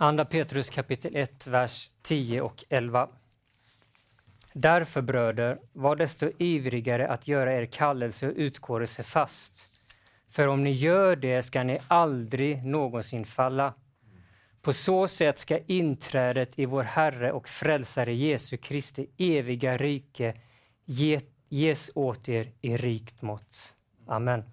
Andra 0.00 0.24
Petrus 0.24 0.70
kapitel 0.70 1.16
1, 1.16 1.46
vers 1.46 1.90
10 2.02 2.40
och 2.40 2.64
11. 2.68 3.08
Därför 4.52 5.02
bröder, 5.02 5.58
var 5.72 5.96
desto 5.96 6.30
ivrigare 6.38 7.08
att 7.08 7.28
göra 7.28 7.54
er 7.54 7.66
kallelse 7.66 8.28
och 8.28 8.34
utkårelse 8.36 9.02
fast. 9.02 9.68
För 10.28 10.46
om 10.46 10.64
ni 10.64 10.72
gör 10.72 11.16
det 11.16 11.42
ska 11.42 11.62
ni 11.62 11.78
aldrig 11.88 12.64
någonsin 12.64 13.24
falla. 13.24 13.74
På 14.62 14.72
så 14.72 15.08
sätt 15.08 15.38
ska 15.38 15.58
inträdet 15.66 16.58
i 16.58 16.66
vår 16.66 16.82
Herre 16.82 17.32
och 17.32 17.48
Frälsare 17.48 18.14
Jesu 18.14 18.56
Kristi 18.56 19.06
eviga 19.16 19.76
rike 19.76 20.34
ges 21.48 21.90
åt 21.94 22.28
er 22.28 22.52
i 22.60 22.76
rikt 22.76 23.22
mått. 23.22 23.74
Amen. 24.06 24.44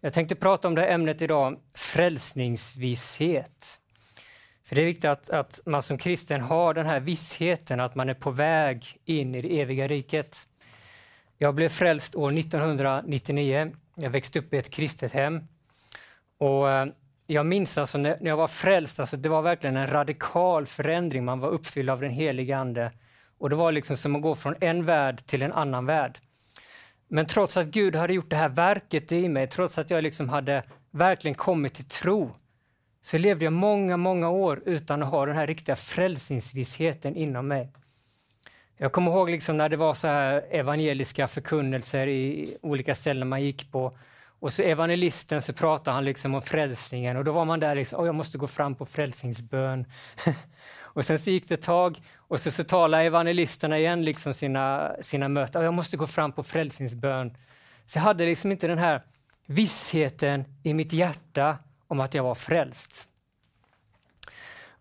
Jag 0.00 0.12
tänkte 0.12 0.34
prata 0.34 0.68
om 0.68 0.74
det 0.74 0.80
här 0.80 0.88
ämnet 0.88 1.22
idag, 1.22 1.60
frälsningsvisshet. 1.74 3.80
För 4.66 4.74
det 4.74 4.82
är 4.82 4.86
viktigt 4.86 5.04
att, 5.04 5.30
att 5.30 5.60
man 5.66 5.82
som 5.82 5.98
kristen 5.98 6.40
har 6.40 6.74
den 6.74 6.86
här 6.86 7.00
vissheten 7.00 7.80
att 7.80 7.94
man 7.94 8.08
är 8.08 8.14
på 8.14 8.30
väg 8.30 8.84
in 9.04 9.34
i 9.34 9.42
det 9.42 9.60
eviga 9.60 9.86
riket. 9.86 10.46
Jag 11.38 11.54
blev 11.54 11.68
frälst 11.68 12.14
år 12.14 12.38
1999. 12.38 13.70
Jag 13.94 14.10
växte 14.10 14.38
upp 14.38 14.54
i 14.54 14.56
ett 14.56 14.70
kristet 14.70 15.12
hem. 15.12 15.40
Och 16.38 16.70
eh, 16.70 16.86
jag 17.26 17.46
minns 17.46 17.78
alltså 17.78 17.98
när 17.98 18.26
jag 18.26 18.36
var 18.36 18.48
frälst, 18.48 19.00
alltså 19.00 19.16
det 19.16 19.28
var 19.28 19.42
verkligen 19.42 19.76
en 19.76 19.86
radikal 19.86 20.66
förändring. 20.66 21.24
Man 21.24 21.40
var 21.40 21.48
uppfylld 21.48 21.90
av 21.90 22.00
den 22.00 22.10
helige 22.10 22.56
Ande. 22.56 22.92
Och 23.38 23.50
det 23.50 23.56
var 23.56 23.72
liksom 23.72 23.96
som 23.96 24.16
att 24.16 24.22
gå 24.22 24.34
från 24.34 24.54
en 24.60 24.84
värld 24.84 25.26
till 25.26 25.42
en 25.42 25.52
annan 25.52 25.86
värld. 25.86 26.18
Men 27.08 27.26
trots 27.26 27.56
att 27.56 27.66
Gud 27.66 27.96
hade 27.96 28.14
gjort 28.14 28.30
det 28.30 28.36
här 28.36 28.48
verket 28.48 29.12
i 29.12 29.28
mig, 29.28 29.46
trots 29.46 29.78
att 29.78 29.90
jag 29.90 30.02
liksom 30.02 30.28
hade 30.28 30.62
verkligen 30.90 31.34
kommit 31.34 31.74
till 31.74 31.88
tro, 31.88 32.34
så 33.06 33.18
levde 33.18 33.44
jag 33.44 33.52
många, 33.52 33.96
många 33.96 34.28
år 34.28 34.62
utan 34.66 35.02
att 35.02 35.08
ha 35.08 35.26
den 35.26 35.36
här 35.36 35.46
riktiga 35.46 35.76
frälsningsvissheten 35.76 37.16
inom 37.16 37.48
mig. 37.48 37.68
Jag 38.76 38.92
kommer 38.92 39.10
ihåg 39.10 39.30
liksom 39.30 39.56
när 39.56 39.68
det 39.68 39.76
var 39.76 39.94
så 39.94 40.06
här 40.06 40.44
evangeliska 40.50 41.28
förkunnelser 41.28 42.06
i 42.06 42.56
olika 42.62 42.94
ställen 42.94 43.28
man 43.28 43.42
gick 43.42 43.72
på. 43.72 43.98
Och 44.40 44.52
så 44.52 44.62
evangelisten 44.62 45.42
så 45.42 45.52
pratade 45.52 45.94
han 45.94 46.04
liksom 46.04 46.34
om 46.34 46.42
frälsningen 46.42 47.16
och 47.16 47.24
då 47.24 47.32
var 47.32 47.44
man 47.44 47.60
där 47.60 47.74
liksom, 47.74 48.00
oh, 48.00 48.06
jag 48.06 48.14
måste 48.14 48.38
gå 48.38 48.46
fram 48.46 48.74
på 48.74 48.86
frälsningsbön. 48.86 49.84
och 50.80 51.04
sen 51.04 51.18
så 51.18 51.30
gick 51.30 51.48
det 51.48 51.54
ett 51.54 51.62
tag 51.62 52.00
och 52.16 52.40
så, 52.40 52.50
så 52.50 52.64
talade 52.64 53.02
evangelisterna 53.02 53.78
igen 53.78 54.04
liksom 54.04 54.34
sina, 54.34 54.92
sina 55.00 55.28
möten, 55.28 55.60
oh, 55.60 55.64
jag 55.64 55.74
måste 55.74 55.96
gå 55.96 56.06
fram 56.06 56.32
på 56.32 56.42
frälsningsbön. 56.42 57.36
Så 57.86 57.98
jag 57.98 58.02
hade 58.02 58.24
liksom 58.24 58.52
inte 58.52 58.66
den 58.66 58.78
här 58.78 59.02
vissheten 59.46 60.44
i 60.62 60.74
mitt 60.74 60.92
hjärta 60.92 61.58
om 61.88 62.00
att 62.00 62.14
jag 62.14 62.22
var 62.22 62.34
frälst. 62.34 63.08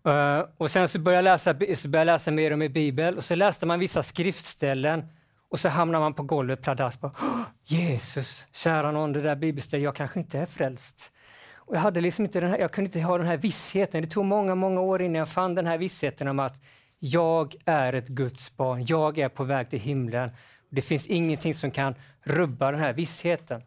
Uh, 0.08 0.44
och 0.58 0.72
sen 0.72 0.88
så 0.88 1.00
började, 1.00 1.30
jag 1.30 1.34
läsa, 1.34 1.76
så 1.76 1.88
började 1.88 2.12
jag 2.12 2.16
läsa 2.16 2.32
mer 2.32 2.54
om 2.54 2.62
i 2.62 2.70
Bibeln 2.70 3.18
och 3.18 3.26
så 3.26 3.36
läste 3.36 3.66
man 3.66 3.80
vissa 3.80 4.04
skriftställen 4.04 5.08
och 5.50 5.60
så 5.60 5.70
hamnar 5.70 6.00
man 6.00 6.14
på 6.14 6.24
golvet 6.24 6.62
pladask. 6.62 7.04
Oh, 7.04 7.42
Jesus, 7.64 8.48
kära 8.52 8.92
någon, 8.92 9.14
det 9.14 9.22
där 9.22 9.36
bibelstället, 9.36 9.84
jag 9.84 9.96
kanske 9.96 10.20
inte 10.20 10.40
är 10.40 10.46
frälst. 10.46 11.12
Och 11.56 11.76
jag, 11.76 11.80
hade 11.80 12.02
liksom 12.02 12.26
inte 12.26 12.40
den 12.40 12.50
här, 12.50 12.58
jag 12.58 12.72
kunde 12.72 12.88
inte 12.88 13.02
ha 13.02 13.18
den 13.18 13.28
här 13.28 13.38
vissheten. 13.38 14.02
Det 14.02 14.08
tog 14.08 14.26
många, 14.26 14.56
många 14.56 14.82
år 14.82 15.02
innan 15.02 15.16
jag 15.16 15.30
fann 15.30 15.56
den 15.56 15.68
här 15.68 15.78
vissheten 15.78 16.28
om 16.28 16.40
att 16.40 16.62
jag 17.00 17.56
är 17.66 17.94
ett 17.94 18.08
Guds 18.08 18.58
barn, 18.58 18.86
jag 18.88 19.18
är 19.18 19.30
på 19.30 19.44
väg 19.44 19.70
till 19.70 19.80
himlen. 19.80 20.30
Det 20.70 20.82
finns 20.82 21.08
ingenting 21.08 21.56
som 21.56 21.72
kan 21.72 21.96
rubba 22.24 22.72
den 22.72 22.80
här 22.80 22.94
vissheten. 22.94 23.62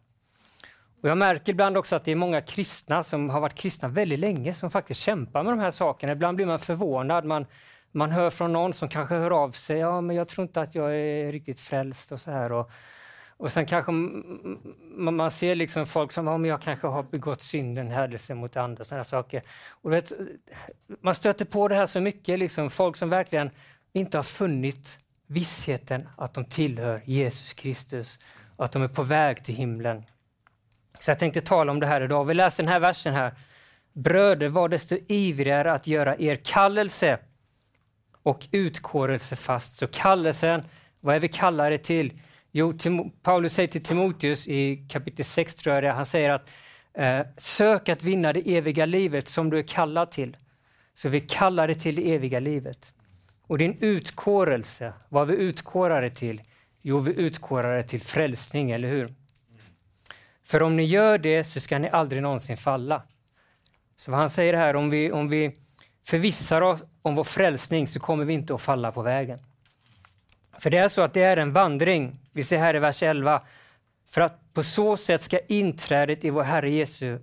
Och 1.01 1.09
jag 1.09 1.19
märker 1.19 1.53
ibland 1.53 1.77
också 1.77 1.97
att 1.97 2.05
det 2.05 2.13
är 2.13 2.17
många 2.17 2.41
kristna 2.41 3.03
som 3.03 3.31
har 3.31 3.41
varit 3.41 3.55
kristna 3.55 3.89
väldigt 3.89 4.19
länge 4.19 4.55
som 4.55 4.71
faktiskt 4.71 5.01
kämpar 5.01 5.43
med 5.43 5.53
de 5.53 5.59
här 5.59 5.71
sakerna. 5.71 6.13
Ibland 6.13 6.37
blir 6.37 6.47
man 6.47 6.59
förvånad. 6.59 7.25
Man, 7.25 7.47
man 7.93 8.11
hör 8.11 8.31
från 8.31 8.53
någon 8.53 8.73
som 8.73 8.89
kanske 8.89 9.15
hör 9.15 9.31
av 9.31 9.51
sig. 9.51 9.79
Ja, 9.79 10.01
men 10.01 10.17
jag 10.17 10.29
tror 10.29 10.43
inte 10.43 10.61
att 10.61 10.75
jag 10.75 10.97
är 10.97 11.33
riktigt 11.33 11.61
frälst 11.61 12.13
och 12.13 12.21
så 12.21 12.31
här. 12.31 12.53
Och, 12.53 12.71
och 13.37 13.53
sen 13.53 13.67
kanske 13.67 13.93
man 14.97 15.31
ser 15.31 15.55
liksom 15.55 15.87
folk 15.87 16.13
som, 16.13 16.27
ja, 16.27 16.39
men 16.39 16.51
jag 16.51 16.63
kanske 16.63 16.87
har 16.87 17.03
begått 17.03 17.43
synden, 17.43 17.91
hädelse 17.91 18.35
mot 18.35 18.57
andra, 18.57 18.85
sådana 18.85 19.05
saker. 19.05 19.43
Och 19.83 19.93
vet, 19.93 20.13
man 21.01 21.15
stöter 21.15 21.45
på 21.45 21.69
det 21.69 21.75
här 21.75 21.87
så 21.87 22.01
mycket, 22.01 22.39
liksom, 22.39 22.71
folk 22.71 22.97
som 22.97 23.11
verkligen 23.11 23.51
inte 23.93 24.19
har 24.19 24.23
funnit 24.23 24.99
vissheten 25.27 26.09
att 26.17 26.35
de 26.35 26.45
tillhör 26.45 27.03
Jesus 27.05 27.53
Kristus 27.53 28.19
och 28.57 28.65
att 28.65 28.73
de 28.73 28.83
är 28.83 28.89
på 28.89 29.03
väg 29.03 29.45
till 29.45 29.55
himlen. 29.55 30.05
Så 30.99 31.11
jag 31.11 31.19
tänkte 31.19 31.41
tala 31.41 31.73
om 31.73 31.81
det 31.81 31.87
här 31.87 32.01
idag. 32.01 32.25
Vi 32.25 32.35
läser 32.35 32.63
den 32.63 32.73
här 32.73 32.81
versen 32.81 33.15
här. 33.15 33.35
Bröder, 33.93 34.49
var 34.49 34.69
desto 34.69 34.97
ivrigare 35.09 35.73
att 35.73 35.87
göra 35.87 36.17
er 36.19 36.37
kallelse 36.37 37.19
och 38.23 38.47
utkårelse 38.53 39.37
fast. 39.37 39.77
Så 39.77 39.87
kallelsen, 39.87 40.63
vad 41.01 41.17
är 41.17 41.21
vi 41.21 41.29
kallade 41.29 41.79
till? 41.79 42.21
Jo, 42.53 42.73
Tim 42.73 43.11
Paulus 43.11 43.53
säger 43.53 43.69
till 43.69 43.85
Timoteus 43.85 44.49
i 44.49 44.87
kapitel 44.89 45.25
6, 45.25 45.55
tror 45.55 45.75
jag 45.75 45.85
det 45.85 45.91
han 45.91 46.07
säger 46.07 46.31
att 46.31 46.51
eh, 46.95 47.21
sök 47.37 47.89
att 47.89 48.03
vinna 48.03 48.33
det 48.33 48.57
eviga 48.57 48.87
livet 48.87 49.29
som 49.29 49.51
du 49.51 49.59
är 49.59 49.63
kallad 49.63 50.11
till. 50.11 50.37
Så 50.95 51.09
vi 51.09 51.21
kallar 51.21 51.69
det 51.69 51.75
till 51.75 51.97
det 51.97 52.15
eviga 52.15 52.41
livet. 52.41 52.93
Och 53.47 53.59
din 53.59 53.77
utkårelse, 53.81 54.93
vad 55.09 55.27
vi 55.27 55.35
utkårar 55.35 56.03
det 56.03 56.11
till? 56.11 56.43
Jo, 56.83 56.99
vi 56.99 57.21
utkårar 57.21 57.77
det 57.77 57.83
till 57.83 58.01
frälsning, 58.01 58.71
eller 58.71 58.89
hur? 58.89 59.15
För 60.49 60.63
om 60.63 60.77
ni 60.77 60.85
gör 60.85 61.19
det 61.19 61.45
så 61.45 61.61
ska 61.61 61.79
ni 61.79 61.89
aldrig 61.89 62.23
någonsin 62.23 62.57
falla. 62.57 63.03
Så 63.97 64.11
vad 64.11 64.21
han 64.21 64.31
säger 64.31 64.55
här, 64.55 64.77
om 64.77 64.91
vi, 64.91 65.13
om 65.13 65.29
vi 65.29 65.57
förvissar 66.07 66.61
oss 66.61 66.85
om 67.03 67.15
vår 67.15 67.25
frälsning 67.25 67.89
så 67.89 68.01
kommer 68.01 68.25
vi 68.25 68.35
inte 68.35 68.55
att 68.55 68.61
falla 68.61 68.93
på 68.93 69.03
vägen. 69.03 69.39
För 70.59 70.71
det 70.71 70.79
är 70.79 70.89
så 70.89 71.03
att 71.03 71.15
det 71.15 71.23
är 71.23 71.37
en 71.37 71.53
vandring. 71.53 72.21
Vi 72.33 72.45
ser 72.45 72.59
här 72.59 72.77
i 72.77 72.79
vers 72.79 73.03
11. 73.03 73.43
För 74.07 74.21
att 74.21 74.55
på 74.55 74.63
så 74.63 74.97
sätt 74.97 75.23
ska 75.23 75.39
inträdet 75.49 76.25
i 76.25 76.31
vår 76.31 76.43
Herre 76.43 76.71
Jesu 76.71 77.19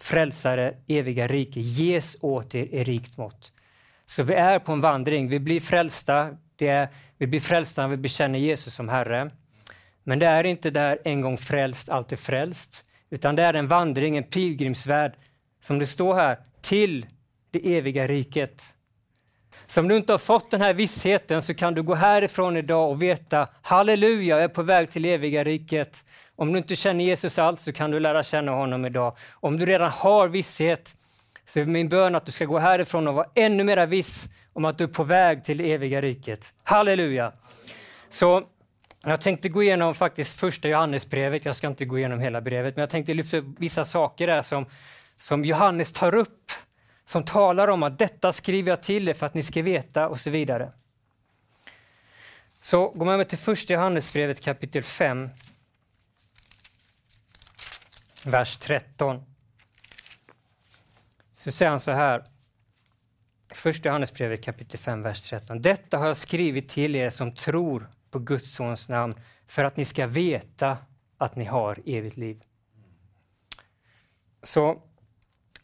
frälsare, 0.00 0.74
eviga 0.86 1.26
rike 1.26 1.60
ges 1.60 2.16
åt 2.20 2.54
er 2.54 2.64
i 2.64 2.84
rikt 2.84 3.16
mått. 3.16 3.52
Så 4.06 4.22
vi 4.22 4.34
är 4.34 4.58
på 4.58 4.72
en 4.72 4.80
vandring. 4.80 5.28
Vi 5.28 5.40
blir 5.40 5.60
frälsta. 5.60 6.36
Det 6.56 6.68
är, 6.68 6.88
vi 7.18 7.26
blir 7.26 7.40
frälsta 7.40 7.82
när 7.82 7.88
vi 7.88 7.96
bekänner 7.96 8.38
Jesus 8.38 8.74
som 8.74 8.88
Herre. 8.88 9.30
Men 10.08 10.18
det 10.18 10.26
är 10.26 10.44
inte 10.44 10.70
där 10.70 10.98
en 11.04 11.20
gång 11.20 11.38
frälst, 11.38 11.88
alltid 11.88 12.18
frälst, 12.18 12.84
utan 13.10 13.36
det 13.36 13.42
är 13.42 13.54
en 13.54 13.68
vandring, 13.68 14.16
en 14.16 14.24
pilgrimsfärd, 14.24 15.12
som 15.60 15.78
det 15.78 15.86
står 15.86 16.14
här, 16.14 16.38
till 16.60 17.06
det 17.50 17.76
eviga 17.76 18.06
riket. 18.06 18.62
Så 19.66 19.80
om 19.80 19.88
du 19.88 19.96
inte 19.96 20.12
har 20.12 20.18
fått 20.18 20.50
den 20.50 20.60
här 20.60 20.74
vissheten 20.74 21.42
så 21.42 21.54
kan 21.54 21.74
du 21.74 21.82
gå 21.82 21.94
härifrån 21.94 22.56
idag 22.56 22.90
och 22.90 23.02
veta, 23.02 23.48
halleluja, 23.62 24.36
jag 24.36 24.44
är 24.44 24.48
på 24.48 24.62
väg 24.62 24.90
till 24.90 25.04
eviga 25.04 25.44
riket. 25.44 26.04
Om 26.36 26.52
du 26.52 26.58
inte 26.58 26.76
känner 26.76 27.04
Jesus 27.04 27.38
alls 27.38 27.62
så 27.62 27.72
kan 27.72 27.90
du 27.90 28.00
lära 28.00 28.22
känna 28.22 28.52
honom 28.52 28.84
idag. 28.84 29.16
Om 29.32 29.58
du 29.58 29.66
redan 29.66 29.90
har 29.90 30.28
visshet 30.28 30.94
så 31.46 31.60
är 31.60 31.64
min 31.64 31.88
bön 31.88 32.14
att 32.14 32.26
du 32.26 32.32
ska 32.32 32.44
gå 32.44 32.58
härifrån 32.58 33.08
och 33.08 33.14
vara 33.14 33.28
ännu 33.34 33.64
mer 33.64 33.86
viss 33.86 34.28
om 34.52 34.64
att 34.64 34.78
du 34.78 34.84
är 34.84 34.88
på 34.88 35.04
väg 35.04 35.44
till 35.44 35.58
det 35.58 35.72
eviga 35.72 36.00
riket. 36.00 36.54
Halleluja! 36.62 37.32
Så 38.10 38.44
jag 39.10 39.20
tänkte 39.20 39.48
gå 39.48 39.62
igenom 39.62 39.94
faktiskt 39.94 40.40
första 40.40 40.68
Johannesbrevet. 40.68 41.44
Jag 41.44 41.56
ska 41.56 41.66
inte 41.66 41.84
gå 41.84 41.98
igenom 41.98 42.20
hela 42.20 42.40
brevet, 42.40 42.76
men 42.76 42.80
jag 42.80 42.90
tänkte 42.90 43.14
lyfta 43.14 43.36
upp 43.36 43.46
vissa 43.58 43.84
saker 43.84 44.26
där 44.26 44.42
som, 44.42 44.66
som 45.20 45.44
Johannes 45.44 45.92
tar 45.92 46.14
upp, 46.14 46.52
som 47.04 47.24
talar 47.24 47.68
om 47.68 47.82
att 47.82 47.98
detta 47.98 48.32
skriver 48.32 48.70
jag 48.70 48.82
till 48.82 49.08
er 49.08 49.14
för 49.14 49.26
att 49.26 49.34
ni 49.34 49.42
ska 49.42 49.62
veta 49.62 50.08
och 50.08 50.20
så 50.20 50.30
vidare. 50.30 50.72
Så 52.62 52.88
går 52.88 53.06
man 53.06 53.18
med 53.18 53.28
till 53.28 53.38
första 53.38 53.74
Johannesbrevet 53.74 54.40
kapitel 54.40 54.82
5, 54.82 55.30
vers 58.24 58.56
13. 58.56 59.24
Så 61.36 61.52
säger 61.52 61.70
han 61.70 61.80
så 61.80 61.90
här, 61.90 62.24
första 63.50 63.88
Johannesbrevet 63.88 64.44
kapitel 64.44 64.80
5, 64.80 65.02
vers 65.02 65.22
13. 65.22 65.62
Detta 65.62 65.98
har 65.98 66.06
jag 66.06 66.16
skrivit 66.16 66.68
till 66.68 66.96
er 66.96 67.10
som 67.10 67.34
tror 67.34 67.88
på 68.10 68.18
Guds 68.18 68.54
sons 68.54 68.88
namn 68.88 69.14
för 69.46 69.64
att 69.64 69.76
ni 69.76 69.84
ska 69.84 70.06
veta 70.06 70.78
att 71.18 71.36
ni 71.36 71.44
har 71.44 71.78
evigt 71.86 72.16
liv. 72.16 72.42
Så 74.42 74.82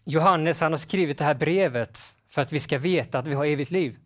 Johannes 0.05 0.61
han 0.61 0.73
har 0.73 0.79
skrivit 0.79 1.19
det 1.19 1.25
här 1.25 1.35
brevet 1.35 2.15
för 2.29 2.43
att 2.43 2.53
vi 2.53 2.61
ska 2.61 2.79
veta 2.79 3.19
att 3.19 3.27
vi 3.27 3.35
har 3.35 3.47
evigt 3.47 3.71
liv. 3.71 3.97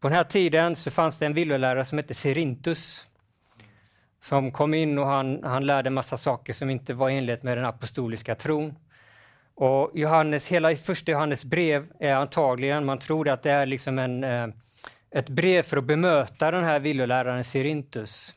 På 0.00 0.08
den 0.08 0.16
här 0.16 0.24
tiden 0.24 0.76
så 0.76 0.90
fanns 0.90 1.18
det 1.18 1.26
en 1.26 1.34
villolärare 1.34 1.84
som 1.84 1.98
hette 1.98 2.14
Serintus 2.14 3.06
som 4.20 4.52
kom 4.52 4.74
in 4.74 4.98
och 4.98 5.06
han, 5.06 5.44
han 5.44 5.66
lärde 5.66 5.90
massa 5.90 6.16
saker 6.16 6.52
som 6.52 6.70
inte 6.70 6.94
var 6.94 7.10
i 7.10 7.18
enlighet 7.18 7.42
med 7.42 7.58
den 7.58 7.64
apostoliska 7.64 8.34
tron. 8.34 8.74
Och 9.54 9.90
Johannes, 9.94 10.46
hela 10.46 10.76
första 10.76 11.12
Johannes 11.12 11.44
brev 11.44 11.86
är 12.00 12.14
antagligen, 12.14 12.84
man 12.84 12.98
tror 12.98 13.28
att 13.28 13.42
det 13.42 13.50
är 13.50 13.66
liksom 13.66 13.98
en 13.98 14.24
eh, 14.24 14.46
ett 15.10 15.28
brev 15.28 15.62
för 15.62 15.76
att 15.76 15.84
bemöta 15.84 16.50
den 16.50 16.64
här 16.64 16.80
villoläraren 16.80 17.44
Sirintus. 17.44 18.34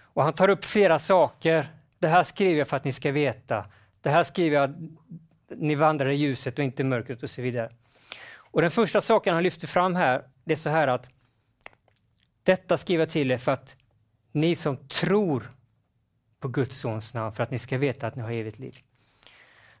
Och 0.00 0.22
han 0.22 0.32
tar 0.32 0.48
upp 0.48 0.64
flera 0.64 0.98
saker. 0.98 1.68
Det 1.98 2.08
här 2.08 2.22
skriver 2.22 2.58
jag 2.58 2.68
för 2.68 2.76
att 2.76 2.84
ni 2.84 2.92
ska 2.92 3.12
veta. 3.12 3.66
Det 4.00 4.10
här 4.10 4.24
skriver 4.24 4.56
jag, 4.56 4.74
ni 5.48 5.74
vandrar 5.74 6.08
i 6.08 6.14
ljuset 6.14 6.58
och 6.58 6.64
inte 6.64 6.82
i 6.82 6.84
mörkret 6.84 7.22
och 7.22 7.30
så 7.30 7.42
vidare. 7.42 7.70
Och 8.36 8.62
den 8.62 8.70
första 8.70 9.00
saken 9.00 9.34
han 9.34 9.42
lyfter 9.42 9.66
fram 9.66 9.94
här, 9.94 10.22
det 10.44 10.52
är 10.52 10.56
så 10.56 10.70
här 10.70 10.88
att 10.88 11.08
detta 12.42 12.76
skriver 12.76 13.02
jag 13.02 13.10
till 13.10 13.30
er 13.30 13.38
för 13.38 13.52
att 13.52 13.76
ni 14.32 14.56
som 14.56 14.76
tror 14.76 15.50
på 16.40 16.48
Guds 16.48 16.80
sons 16.80 17.14
namn, 17.14 17.32
för 17.32 17.42
att 17.42 17.50
ni 17.50 17.58
ska 17.58 17.78
veta 17.78 18.06
att 18.06 18.16
ni 18.16 18.22
har 18.22 18.30
evigt 18.30 18.58
liv. 18.58 18.78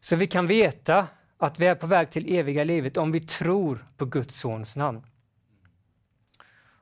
Så 0.00 0.16
vi 0.16 0.26
kan 0.26 0.46
veta 0.46 1.06
att 1.38 1.60
vi 1.60 1.66
är 1.66 1.74
på 1.74 1.86
väg 1.86 2.10
till 2.10 2.34
eviga 2.34 2.64
livet 2.64 2.96
om 2.96 3.12
vi 3.12 3.20
tror 3.20 3.86
på 3.96 4.04
Guds 4.04 4.40
sons 4.40 4.76
namn. 4.76 5.02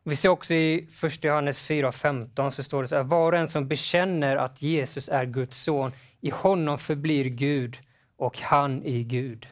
Vi 0.05 0.17
ser 0.17 0.29
också 0.29 0.55
i 0.55 0.89
1 1.05 1.25
Johannes 1.25 1.71
4.15 1.71 2.51
så 2.51 2.63
står 2.63 2.83
det 2.83 2.89
så 2.89 2.97
här, 2.97 3.03
var 3.03 3.33
och 3.33 3.39
en 3.39 3.49
som 3.49 3.69
bekänner 3.69 4.37
att 4.37 4.63
Jesus 4.63 5.09
är 5.09 5.25
Guds 5.25 5.63
son, 5.63 5.93
i 6.21 6.31
honom 6.31 6.79
förblir 6.79 7.25
Gud 7.25 7.79
och 8.17 8.39
han 8.39 8.83
i 8.83 9.05
Gud. 9.05 9.49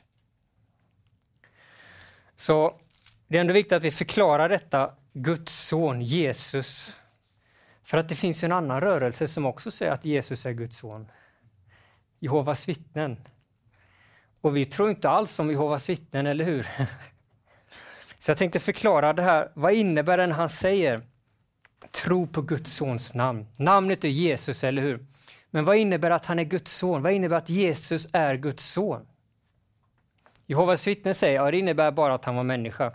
Så 2.36 2.80
det 3.28 3.36
är 3.36 3.40
ändå 3.40 3.52
viktigt 3.52 3.72
att 3.72 3.82
vi 3.82 3.90
förklarar 3.90 4.48
detta, 4.48 4.94
Guds 5.12 5.66
son 5.66 6.02
Jesus. 6.02 6.94
För 7.82 7.98
att 7.98 8.08
det 8.08 8.14
finns 8.14 8.44
en 8.44 8.52
annan 8.52 8.80
rörelse 8.80 9.28
som 9.28 9.46
också 9.46 9.70
säger 9.70 9.92
att 9.92 10.04
Jesus 10.04 10.46
är 10.46 10.52
Guds 10.52 10.78
son. 10.78 11.10
Jehovas 12.18 12.68
vittnen. 12.68 13.28
Och 14.40 14.56
vi 14.56 14.64
tror 14.64 14.90
inte 14.90 15.08
alls 15.08 15.38
om 15.38 15.50
Jehovas 15.50 15.88
vittnen, 15.88 16.26
eller 16.26 16.44
hur? 16.44 16.66
Så 18.20 18.30
jag 18.30 18.38
tänkte 18.38 18.58
förklara 18.58 19.12
det 19.12 19.22
här. 19.22 19.52
Vad 19.54 19.72
innebär 19.72 20.18
det 20.18 20.26
när 20.26 20.34
han 20.34 20.48
säger 20.48 21.02
tro 21.90 22.26
på 22.26 22.42
Guds 22.42 22.72
sons 22.72 23.14
namn? 23.14 23.46
Namnet 23.56 24.04
är 24.04 24.08
Jesus, 24.08 24.64
eller 24.64 24.82
hur? 24.82 25.06
Men 25.50 25.64
vad 25.64 25.76
innebär 25.76 26.10
att 26.10 26.26
han 26.26 26.38
är 26.38 26.44
Guds 26.44 26.72
son? 26.76 27.02
Vad 27.02 27.12
innebär 27.12 27.36
att 27.36 27.48
Jesus 27.48 28.08
är 28.12 28.34
Guds 28.34 28.64
son? 28.64 29.06
Jehovas 30.46 30.86
vittnen 30.86 31.14
säger 31.14 31.40
att 31.40 31.50
det 31.50 31.58
innebär 31.58 31.90
bara 31.90 32.14
att 32.14 32.24
han 32.24 32.36
var 32.36 32.42
människa. 32.42 32.92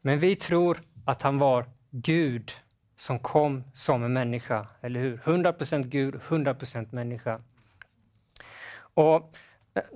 Men 0.00 0.18
vi 0.18 0.36
tror 0.36 0.80
att 1.04 1.22
han 1.22 1.38
var 1.38 1.66
Gud 1.90 2.52
som 2.96 3.18
kom 3.18 3.64
som 3.72 4.04
en 4.04 4.12
människa, 4.12 4.68
eller 4.80 5.00
hur? 5.00 5.16
100% 5.16 5.82
Gud, 5.82 6.14
100% 6.14 6.94
människa. 6.94 7.40
Och 8.94 9.36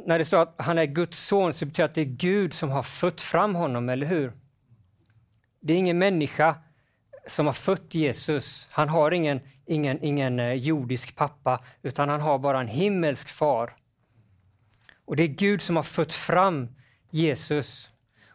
när 0.06 0.18
det 0.18 0.24
står 0.24 0.42
att 0.42 0.54
han 0.58 0.78
är 0.78 0.84
Guds 0.84 1.26
son 1.26 1.52
så 1.52 1.66
betyder 1.66 1.82
det 1.82 1.90
att 1.90 1.94
det 1.94 2.00
är 2.00 2.04
Gud 2.04 2.54
som 2.54 2.70
har 2.70 2.82
fött 2.82 3.20
fram 3.20 3.54
honom, 3.54 3.88
eller 3.88 4.06
hur? 4.06 4.32
Det 5.60 5.72
är 5.72 5.76
ingen 5.76 5.98
människa 5.98 6.56
som 7.26 7.46
har 7.46 7.52
fött 7.52 7.94
Jesus. 7.94 8.68
Han 8.70 8.88
har 8.88 9.10
ingen, 9.10 9.40
ingen, 9.66 10.04
ingen 10.04 10.40
eh, 10.40 10.52
jordisk 10.52 11.16
pappa, 11.16 11.64
utan 11.82 12.08
han 12.08 12.20
har 12.20 12.38
bara 12.38 12.60
en 12.60 12.68
himmelsk 12.68 13.28
far. 13.28 13.76
Och 15.04 15.16
det 15.16 15.22
är 15.22 15.26
Gud 15.26 15.62
som 15.62 15.76
har 15.76 15.82
fött 15.82 16.12
fram 16.12 16.68
Jesus. 17.10 17.90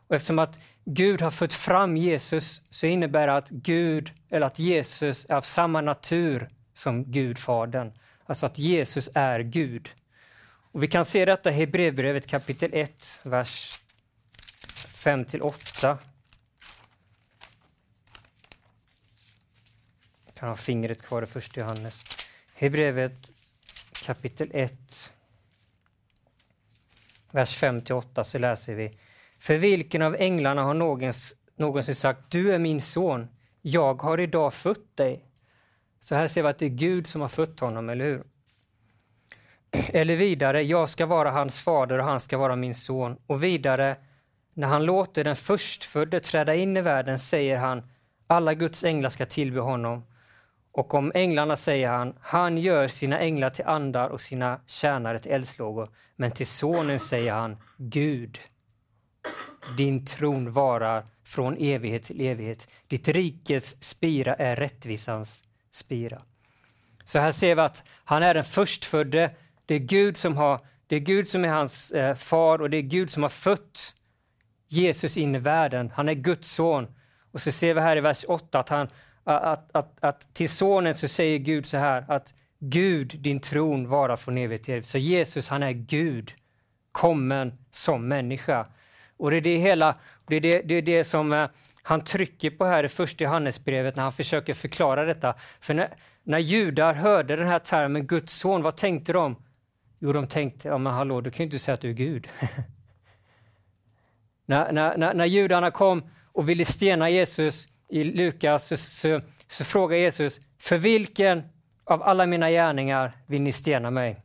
Och 0.08 0.16
eftersom 0.16 0.40
att 0.40 0.60
Gud 0.86 1.22
har 1.22 1.32
fött 1.32 1.54
fram 1.54 1.98
Jesus 1.98 2.62
så 2.70 2.88
innebär 2.88 3.28
det 3.28 3.36
att 3.36 3.50
Gud, 3.50 4.12
eller 4.30 4.48
att 4.48 4.60
Jesus 4.60 5.26
är 5.30 5.36
av 5.36 5.42
samma 5.42 5.82
natur 5.82 6.50
som 6.74 7.12
Gud, 7.12 7.38
Fadern. 7.38 7.92
Alltså 8.26 8.46
att 8.46 8.58
Jesus 8.58 9.10
är 9.16 9.40
Gud. 9.40 9.90
Och 10.74 10.84
vi 10.84 10.88
kan 10.88 11.06
se 11.06 11.26
detta 11.26 11.50
i 11.50 11.54
Hebreerbrevet 11.54 12.28
kapitel 12.28 12.70
1, 12.74 13.22
vers 13.24 13.80
5-8. 14.76 15.98
Jag 20.26 20.36
kan 20.36 20.50
ha 20.50 20.56
fingret 20.56 21.02
kvar 21.02 21.22
i 21.22 21.26
första 21.26 21.60
Johannes. 21.60 22.04
Hebreerbrevet 22.54 23.30
kapitel 24.06 24.52
1, 24.54 25.12
vers 27.32 27.64
5-8 27.64 28.24
så 28.24 28.40
läser 28.40 28.74
vi. 28.74 28.98
För 29.40 29.58
vilken 29.58 30.02
av 30.02 30.16
änglarna 30.16 30.64
har 30.64 30.74
någons, 30.74 31.36
någonsin 31.56 31.96
sagt 31.96 32.32
du 32.32 32.54
är 32.54 32.60
min 32.60 32.82
son, 32.82 33.28
jag 33.62 34.02
har 34.02 34.20
idag 34.20 34.54
fött 34.54 34.98
dig? 34.98 35.26
Så 36.00 36.16
här 36.16 36.28
ser 36.28 36.44
vi 36.44 36.50
att 36.50 36.60
det 36.60 36.66
är 36.66 36.70
Gud 36.70 37.08
som 37.08 37.22
har 37.22 37.30
fött 37.30 37.60
honom, 37.60 37.90
eller 37.90 38.06
hur? 38.06 38.33
Eller 39.74 40.16
vidare, 40.16 40.62
jag 40.62 40.90
ska 40.90 41.06
vara 41.06 41.32
hans 41.32 41.62
fader 41.62 41.98
och 41.98 42.06
han 42.06 42.20
ska 42.20 42.38
vara 42.38 42.56
min 42.56 42.76
son. 42.76 43.18
Och 43.28 43.44
vidare, 43.44 43.98
när 44.54 44.68
han 44.68 44.86
låter 44.86 45.24
den 45.24 45.36
förstfödde 45.36 46.20
träda 46.20 46.56
in 46.56 46.78
i 46.78 46.82
världen 46.82 47.20
säger 47.20 47.58
han, 47.58 47.90
alla 48.28 48.54
Guds 48.54 48.84
änglar 48.84 49.10
ska 49.10 49.26
tillbe 49.26 49.60
honom. 49.60 50.04
Och 50.72 50.94
om 50.94 51.12
änglarna 51.16 51.56
säger 51.56 51.90
han, 51.90 52.16
han 52.22 52.58
gör 52.58 52.88
sina 52.88 53.20
änglar 53.20 53.50
till 53.50 53.66
andar 53.66 54.10
och 54.10 54.22
sina 54.22 54.60
tjänare 54.68 55.20
till 55.20 55.32
eldslågor. 55.32 55.90
Men 56.16 56.32
till 56.32 56.48
sonen 56.48 57.00
säger 57.00 57.34
han, 57.34 57.58
Gud, 57.78 58.40
din 59.78 60.06
tron 60.06 60.52
varar 60.52 61.06
från 61.24 61.58
evighet 61.60 62.04
till 62.04 62.22
evighet. 62.22 62.68
Ditt 62.88 63.08
rikets 63.08 63.76
spira 63.80 64.36
är 64.36 64.56
rättvisans 64.56 65.44
spira. 65.72 66.22
Så 67.06 67.20
här 67.20 67.32
ser 67.32 67.56
vi 67.56 67.62
att 67.62 67.84
han 68.04 68.24
är 68.24 68.34
den 68.34 68.44
förstfödde 68.44 69.32
det 69.66 69.76
är 69.76 69.80
Gud 69.80 70.18
som, 70.18 70.38
har, 70.38 70.60
det 70.88 70.96
är, 70.96 71.00
Gud 71.00 71.28
som 71.28 71.46
är 71.46 71.50
hans 71.50 71.92
eh, 71.92 72.16
far 72.16 72.62
och 72.62 72.70
det 72.70 72.78
är 72.78 72.82
Gud 72.82 73.10
som 73.10 73.24
har 73.24 73.30
fött 73.30 73.94
Jesus 74.68 75.18
in 75.18 75.36
i 75.36 75.40
världen. 75.40 75.92
Han 75.96 76.10
är 76.10 76.14
Guds 76.14 76.52
son. 76.52 76.88
Och 77.32 77.42
så 77.42 77.52
ser 77.52 77.74
vi 77.74 77.82
här 77.82 77.98
i 77.98 78.02
vers 78.02 78.26
8 78.28 78.60
att, 78.60 78.70
han, 78.70 78.88
att, 79.24 79.76
att, 79.76 79.98
att 80.00 80.34
till 80.34 80.50
sonen 80.50 80.96
så 80.96 81.08
säger 81.08 81.38
Gud 81.38 81.66
så 81.66 81.78
här 81.78 82.06
att 82.08 82.34
Gud, 82.60 83.16
din 83.20 83.40
tron 83.40 83.88
vara 83.90 84.18
från 84.18 84.38
evighet 84.38 84.64
till 84.64 84.74
evighet. 84.74 84.88
Så 84.88 84.98
Jesus, 84.98 85.48
han 85.48 85.64
är 85.64 85.72
Gud, 85.72 86.34
kommen 86.92 87.58
som 87.72 88.08
människa. 88.08 88.68
Och 89.18 89.32
det 89.32 89.38
är 89.38 89.42
det 89.42 89.58
hela, 89.58 89.96
det 90.28 90.36
är 90.36 90.42
det, 90.42 90.62
det, 90.62 90.76
är 90.76 90.82
det 90.82 91.04
som 91.04 91.34
eh, 91.34 91.50
han 91.82 92.04
trycker 92.04 92.50
på 92.50 92.66
här 92.66 92.84
i 92.84 92.90
första 92.90 93.24
Johannesbrevet 93.24 93.96
när 93.96 94.04
han 94.04 94.14
försöker 94.14 94.54
förklara 94.54 95.06
detta. 95.06 95.36
För 95.60 95.74
när, 95.74 95.90
när 96.24 96.40
judar 96.40 96.94
hörde 96.94 97.36
den 97.36 97.48
här 97.48 97.60
termen 97.60 98.08
Guds 98.08 98.34
son, 98.34 98.62
vad 98.62 98.78
tänkte 98.78 99.14
de? 99.14 99.36
Jo, 100.06 100.14
de 100.14 100.28
tänkte, 100.28 100.68
ja 100.68 100.78
men 100.78 100.94
hallå, 100.94 101.22
du 101.22 101.32
kan 101.32 101.38
ju 101.38 101.44
inte 101.44 101.60
säga 101.60 101.74
att 101.74 101.82
du 101.82 101.90
är 101.90 101.94
Gud. 101.94 102.28
när, 104.46 104.72
när, 104.72 104.98
när, 104.98 105.14
när 105.14 105.26
judarna 105.26 105.72
kom 105.72 106.04
och 106.32 106.50
ville 106.50 106.66
stena 106.66 107.10
Jesus 107.10 107.68
i 107.90 108.04
Lukas 108.04 108.68
så, 108.68 108.78
så, 108.78 109.22
så 109.48 109.64
frågar 109.64 109.98
Jesus, 109.98 110.40
för 110.60 110.78
vilken 110.78 111.44
av 111.84 112.04
alla 112.04 112.26
mina 112.26 112.50
gärningar 112.50 113.18
vill 113.26 113.42
ni 113.42 113.52
stena 113.52 113.92
mig? 113.92 114.22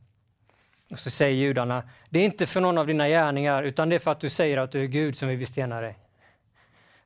Och 0.91 0.99
så 0.99 1.11
säger 1.11 1.37
judarna, 1.37 1.83
det 2.11 2.21
är 2.21 2.25
inte 2.25 2.47
för 2.47 2.61
någon 2.61 2.79
av 2.79 2.87
dina 2.87 3.09
gärningar, 3.09 3.63
utan 3.63 3.89
det 3.89 3.95
är 3.95 3.99
för 3.99 4.11
att 4.11 4.21
du 4.21 4.29
säger 4.29 4.59
att 4.59 4.73
du 4.73 4.83
är 4.83 4.87
Gud 4.87 5.17
som 5.17 5.29
vi 5.29 5.37
vill 5.37 5.47
stena 5.47 5.81
dig. 5.81 5.99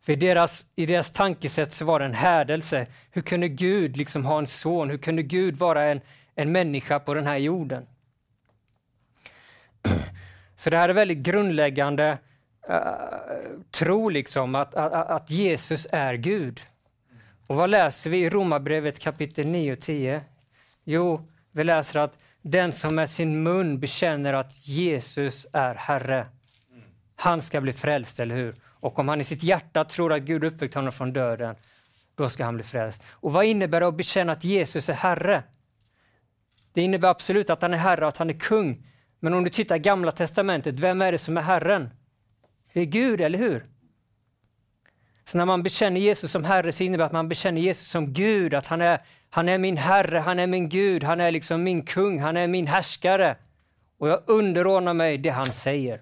För 0.00 0.12
i 0.12 0.16
deras, 0.16 0.64
i 0.76 0.86
deras 0.86 1.10
tankesätt 1.10 1.72
så 1.72 1.84
var 1.84 1.98
det 1.98 2.04
en 2.04 2.14
härdelse. 2.14 2.86
Hur 3.10 3.22
kunde 3.22 3.48
Gud 3.48 3.96
liksom 3.96 4.24
ha 4.24 4.38
en 4.38 4.46
son? 4.46 4.90
Hur 4.90 4.98
kunde 4.98 5.22
Gud 5.22 5.56
vara 5.56 5.84
en, 5.84 6.00
en 6.34 6.52
människa 6.52 6.98
på 6.98 7.14
den 7.14 7.26
här 7.26 7.36
jorden? 7.36 7.86
Så 10.62 10.70
det 10.70 10.76
här 10.76 10.88
är 10.88 10.94
väldigt 10.94 11.18
grundläggande 11.18 12.18
uh, 12.70 12.76
tro, 13.70 14.08
liksom, 14.08 14.54
att, 14.54 14.74
att, 14.74 14.92
att, 14.92 15.30
Jesus 15.30 15.86
är 15.92 16.14
Gud. 16.14 16.60
Och 17.46 17.56
vad 17.56 17.70
läser 17.70 18.10
vi 18.10 18.18
i 18.18 18.30
Romarbrevet 18.30 18.98
kapitel 18.98 19.46
9 19.46 19.72
och 19.72 19.80
10? 19.80 20.20
Jo, 20.84 21.28
vi 21.52 21.64
läser 21.64 22.00
att 22.00 22.18
den 22.42 22.72
som 22.72 22.94
med 22.94 23.10
sin 23.10 23.42
mun 23.42 23.80
bekänner 23.80 24.34
att 24.34 24.66
Jesus 24.66 25.46
är 25.52 25.74
Herre, 25.74 26.26
han 27.16 27.42
ska 27.42 27.60
bli 27.60 27.72
frälst, 27.72 28.20
eller 28.20 28.34
hur? 28.34 28.54
Och 28.64 28.98
om 28.98 29.08
han 29.08 29.20
i 29.20 29.24
sitt 29.24 29.42
hjärta 29.42 29.84
tror 29.84 30.12
att 30.12 30.22
Gud 30.22 30.44
uppväckt 30.44 30.74
honom 30.74 30.92
från 30.92 31.12
döden, 31.12 31.54
då 32.14 32.28
ska 32.28 32.44
han 32.44 32.54
bli 32.54 32.64
frälst. 32.64 33.02
Och 33.10 33.32
vad 33.32 33.44
innebär 33.44 33.80
det 33.80 33.86
att 33.86 33.96
bekänna 33.96 34.32
att 34.32 34.44
Jesus 34.44 34.88
är 34.88 34.94
Herre? 34.94 35.42
Det 36.72 36.82
innebär 36.82 37.08
absolut 37.08 37.50
att 37.50 37.62
han 37.62 37.74
är 37.74 37.78
Herre 37.78 38.00
och 38.04 38.08
att 38.08 38.16
han 38.16 38.30
är 38.30 38.38
kung. 38.38 38.86
Men 39.24 39.34
om 39.34 39.44
du 39.44 39.50
tittar 39.50 39.76
i 39.76 39.78
Gamla 39.78 40.12
Testamentet, 40.12 40.78
vem 40.78 41.02
är 41.02 41.12
det 41.12 41.18
som 41.18 41.36
är 41.36 41.42
Herren? 41.42 41.90
Det 42.72 42.80
är 42.80 42.84
Gud, 42.84 43.20
eller 43.20 43.38
hur? 43.38 43.64
Så 45.24 45.38
när 45.38 45.44
man 45.44 45.62
bekänner 45.62 46.00
Jesus 46.00 46.30
som 46.30 46.44
Herre 46.44 46.72
så 46.72 46.84
innebär 46.84 47.02
det 47.02 47.06
att 47.06 47.12
man 47.12 47.28
bekänner 47.28 47.60
Jesus 47.60 47.88
som 47.88 48.12
Gud, 48.12 48.54
att 48.54 48.66
han 48.66 48.80
är, 48.80 49.00
han 49.30 49.48
är 49.48 49.58
min 49.58 49.76
Herre, 49.76 50.18
han 50.18 50.38
är 50.38 50.46
min 50.46 50.68
Gud, 50.68 51.04
han 51.04 51.20
är 51.20 51.30
liksom 51.30 51.62
min 51.62 51.84
kung, 51.84 52.20
han 52.20 52.36
är 52.36 52.46
min 52.46 52.66
härskare. 52.66 53.36
Och 53.98 54.08
jag 54.08 54.20
underordnar 54.26 54.94
mig 54.94 55.18
det 55.18 55.30
han 55.30 55.46
säger. 55.46 56.00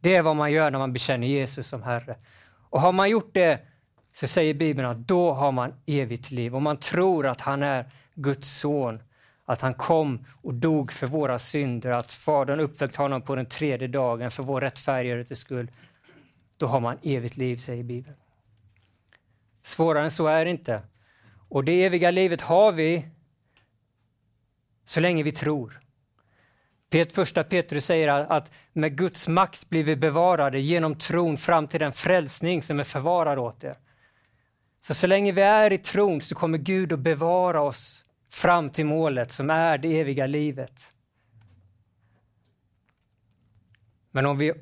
Det 0.00 0.16
är 0.16 0.22
vad 0.22 0.36
man 0.36 0.52
gör 0.52 0.70
när 0.70 0.78
man 0.78 0.92
bekänner 0.92 1.26
Jesus 1.26 1.68
som 1.68 1.82
Herre. 1.82 2.16
Och 2.70 2.80
har 2.80 2.92
man 2.92 3.10
gjort 3.10 3.34
det 3.34 3.60
så 4.12 4.26
säger 4.26 4.54
Bibeln 4.54 4.88
att 4.88 5.08
då 5.08 5.32
har 5.32 5.52
man 5.52 5.74
evigt 5.86 6.30
liv 6.30 6.54
och 6.54 6.62
man 6.62 6.76
tror 6.76 7.26
att 7.26 7.40
han 7.40 7.62
är 7.62 7.90
Guds 8.14 8.58
son 8.58 9.00
att 9.44 9.60
han 9.60 9.74
kom 9.74 10.24
och 10.42 10.54
dog 10.54 10.92
för 10.92 11.06
våra 11.06 11.38
synder, 11.38 11.90
att 11.90 12.12
Fadern 12.12 12.60
uppväckte 12.60 13.02
honom 13.02 13.22
på 13.22 13.34
den 13.36 13.46
tredje 13.46 13.88
dagen 13.88 14.30
för 14.30 14.42
vår 14.42 14.60
rättfärdighets 14.60 15.40
skull, 15.40 15.70
då 16.56 16.66
har 16.66 16.80
man 16.80 16.98
evigt 17.02 17.36
liv, 17.36 17.56
säger 17.56 17.82
Bibeln. 17.82 18.16
Svårare 19.62 20.04
än 20.04 20.10
så 20.10 20.26
är 20.26 20.44
det 20.44 20.50
inte. 20.50 20.82
Och 21.48 21.64
det 21.64 21.84
eviga 21.84 22.10
livet 22.10 22.40
har 22.40 22.72
vi 22.72 23.08
så 24.84 25.00
länge 25.00 25.22
vi 25.22 25.32
tror. 25.32 25.80
Första 27.12 27.44
Petrus 27.44 27.84
säger 27.84 28.08
att 28.08 28.50
med 28.72 28.98
Guds 28.98 29.28
makt 29.28 29.68
blir 29.68 29.84
vi 29.84 29.96
bevarade 29.96 30.60
genom 30.60 30.94
tron 30.94 31.36
fram 31.36 31.66
till 31.66 31.80
den 31.80 31.92
frälsning 31.92 32.62
som 32.62 32.80
är 32.80 32.84
förvarad 32.84 33.38
åt 33.38 33.64
er. 33.64 33.76
Så 34.80 34.94
så 34.94 35.06
länge 35.06 35.32
vi 35.32 35.42
är 35.42 35.72
i 35.72 35.78
tron 35.78 36.20
så 36.20 36.34
kommer 36.34 36.58
Gud 36.58 36.92
att 36.92 36.98
bevara 36.98 37.60
oss 37.60 38.03
fram 38.34 38.70
till 38.70 38.86
målet 38.86 39.32
som 39.32 39.50
är 39.50 39.78
det 39.78 40.00
eviga 40.00 40.26
livet. 40.26 40.92
Men 44.10 44.26
om 44.26 44.38
vi 44.38 44.52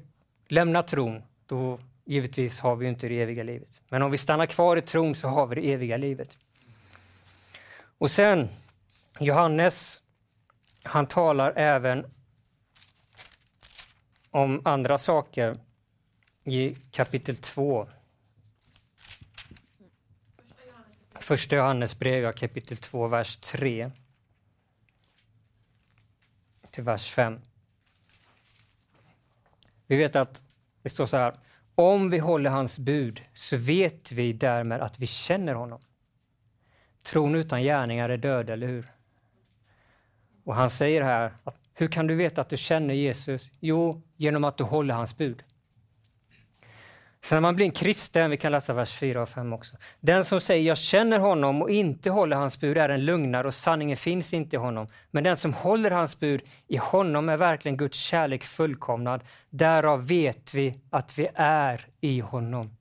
lämnar 0.48 0.82
tron, 0.82 1.22
då 1.46 1.80
givetvis 2.04 2.60
har 2.60 2.76
vi 2.76 2.88
inte 2.88 3.08
det 3.08 3.22
eviga 3.22 3.42
livet. 3.42 3.82
Men 3.88 4.02
om 4.02 4.10
vi 4.10 4.18
stannar 4.18 4.46
kvar 4.46 4.76
i 4.76 4.80
tron 4.80 5.14
så 5.14 5.28
har 5.28 5.46
vi 5.46 5.54
det 5.54 5.72
eviga 5.72 5.96
livet. 5.96 6.38
Och 7.98 8.10
sen 8.10 8.48
Johannes, 9.20 10.02
han 10.82 11.06
talar 11.06 11.52
även 11.56 12.06
om 14.30 14.62
andra 14.64 14.98
saker 14.98 15.56
i 16.44 16.74
kapitel 16.90 17.36
2. 17.36 17.88
Första 21.32 21.56
Johannesbrevet, 21.56 22.36
kapitel 22.36 22.76
2, 22.76 23.08
vers 23.08 23.36
3 23.36 23.90
till 26.70 26.84
vers 26.84 27.10
5. 27.10 27.40
Vi 29.86 29.96
vet 29.96 30.16
att 30.16 30.42
det 30.82 30.88
står 30.88 31.06
så 31.06 31.16
här. 31.16 31.34
Om 31.74 32.10
vi 32.10 32.18
håller 32.18 32.50
hans 32.50 32.78
bud 32.78 33.22
så 33.34 33.56
vet 33.56 34.12
vi 34.12 34.32
därmed 34.32 34.80
att 34.80 34.98
vi 34.98 35.06
känner 35.06 35.54
honom. 35.54 35.80
Tron 37.02 37.34
utan 37.34 37.62
gärningar 37.62 38.08
är 38.08 38.16
död, 38.16 38.50
eller 38.50 38.66
hur? 38.66 38.92
Och 40.44 40.54
han 40.54 40.70
säger 40.70 41.02
här, 41.02 41.32
att, 41.44 41.56
hur 41.74 41.88
kan 41.88 42.06
du 42.06 42.14
veta 42.14 42.40
att 42.40 42.50
du 42.50 42.56
känner 42.56 42.94
Jesus? 42.94 43.50
Jo, 43.60 44.02
genom 44.16 44.44
att 44.44 44.56
du 44.56 44.64
håller 44.64 44.94
hans 44.94 45.16
bud. 45.16 45.44
Så 47.24 47.34
när 47.34 47.40
man 47.40 47.56
blir 47.56 47.66
en 47.66 47.72
kristen, 47.72 48.30
vi 48.30 48.36
kan 48.36 48.52
läsa 48.52 48.72
vers 48.72 48.98
4 48.98 49.22
och 49.22 49.28
5 49.28 49.52
också. 49.52 49.76
Den 50.00 50.24
som 50.24 50.40
säger 50.40 50.68
jag 50.68 50.78
känner 50.78 51.18
honom 51.18 51.62
och 51.62 51.70
inte 51.70 52.10
håller 52.10 52.36
hans 52.36 52.60
bud 52.60 52.78
är 52.78 52.88
en 52.88 53.04
lugnare 53.04 53.46
och 53.46 53.54
sanningen 53.54 53.96
finns 53.96 54.34
inte 54.34 54.56
i 54.56 54.58
honom. 54.58 54.86
Men 55.10 55.24
den 55.24 55.36
som 55.36 55.54
håller 55.54 55.90
hans 55.90 56.20
bud, 56.20 56.42
i 56.68 56.76
honom 56.76 57.28
är 57.28 57.36
verkligen 57.36 57.76
Guds 57.76 57.98
kärlek 57.98 58.44
fullkomnad. 58.44 59.20
Därav 59.50 60.06
vet 60.06 60.54
vi 60.54 60.80
att 60.90 61.18
vi 61.18 61.28
är 61.34 61.86
i 62.00 62.20
honom. 62.20 62.76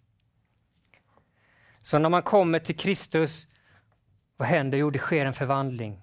Så 1.82 2.00
när 2.00 2.10
man 2.10 2.22
kommer 2.22 2.60
till 2.60 2.78
Kristus, 2.78 3.48
vad 4.38 4.48
händer? 4.48 4.78
Jo, 4.78 4.90
det 4.90 5.00
sker 5.00 5.26
en 5.26 5.34
förvandling. 5.34 6.02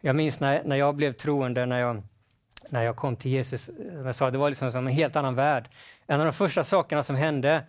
Jag 0.00 0.16
minns 0.16 0.40
när, 0.40 0.64
när 0.64 0.76
jag 0.76 0.96
blev 0.96 1.12
troende, 1.12 1.66
när 1.66 1.78
jag, 1.78 2.02
när 2.72 2.82
jag 2.82 2.96
kom 2.96 3.16
till 3.16 3.30
Jesus, 3.30 3.68
eh, 3.68 3.74
jag 4.04 4.14
sa, 4.14 4.30
det 4.30 4.38
var 4.38 4.48
liksom 4.48 4.72
som 4.72 4.86
en 4.86 4.92
helt 4.92 5.16
annan 5.16 5.34
värld. 5.34 5.68
En 6.06 6.20
av 6.20 6.26
de 6.26 6.32
första 6.32 6.64
sakerna 6.64 7.02
som 7.02 7.16
hände, 7.16 7.64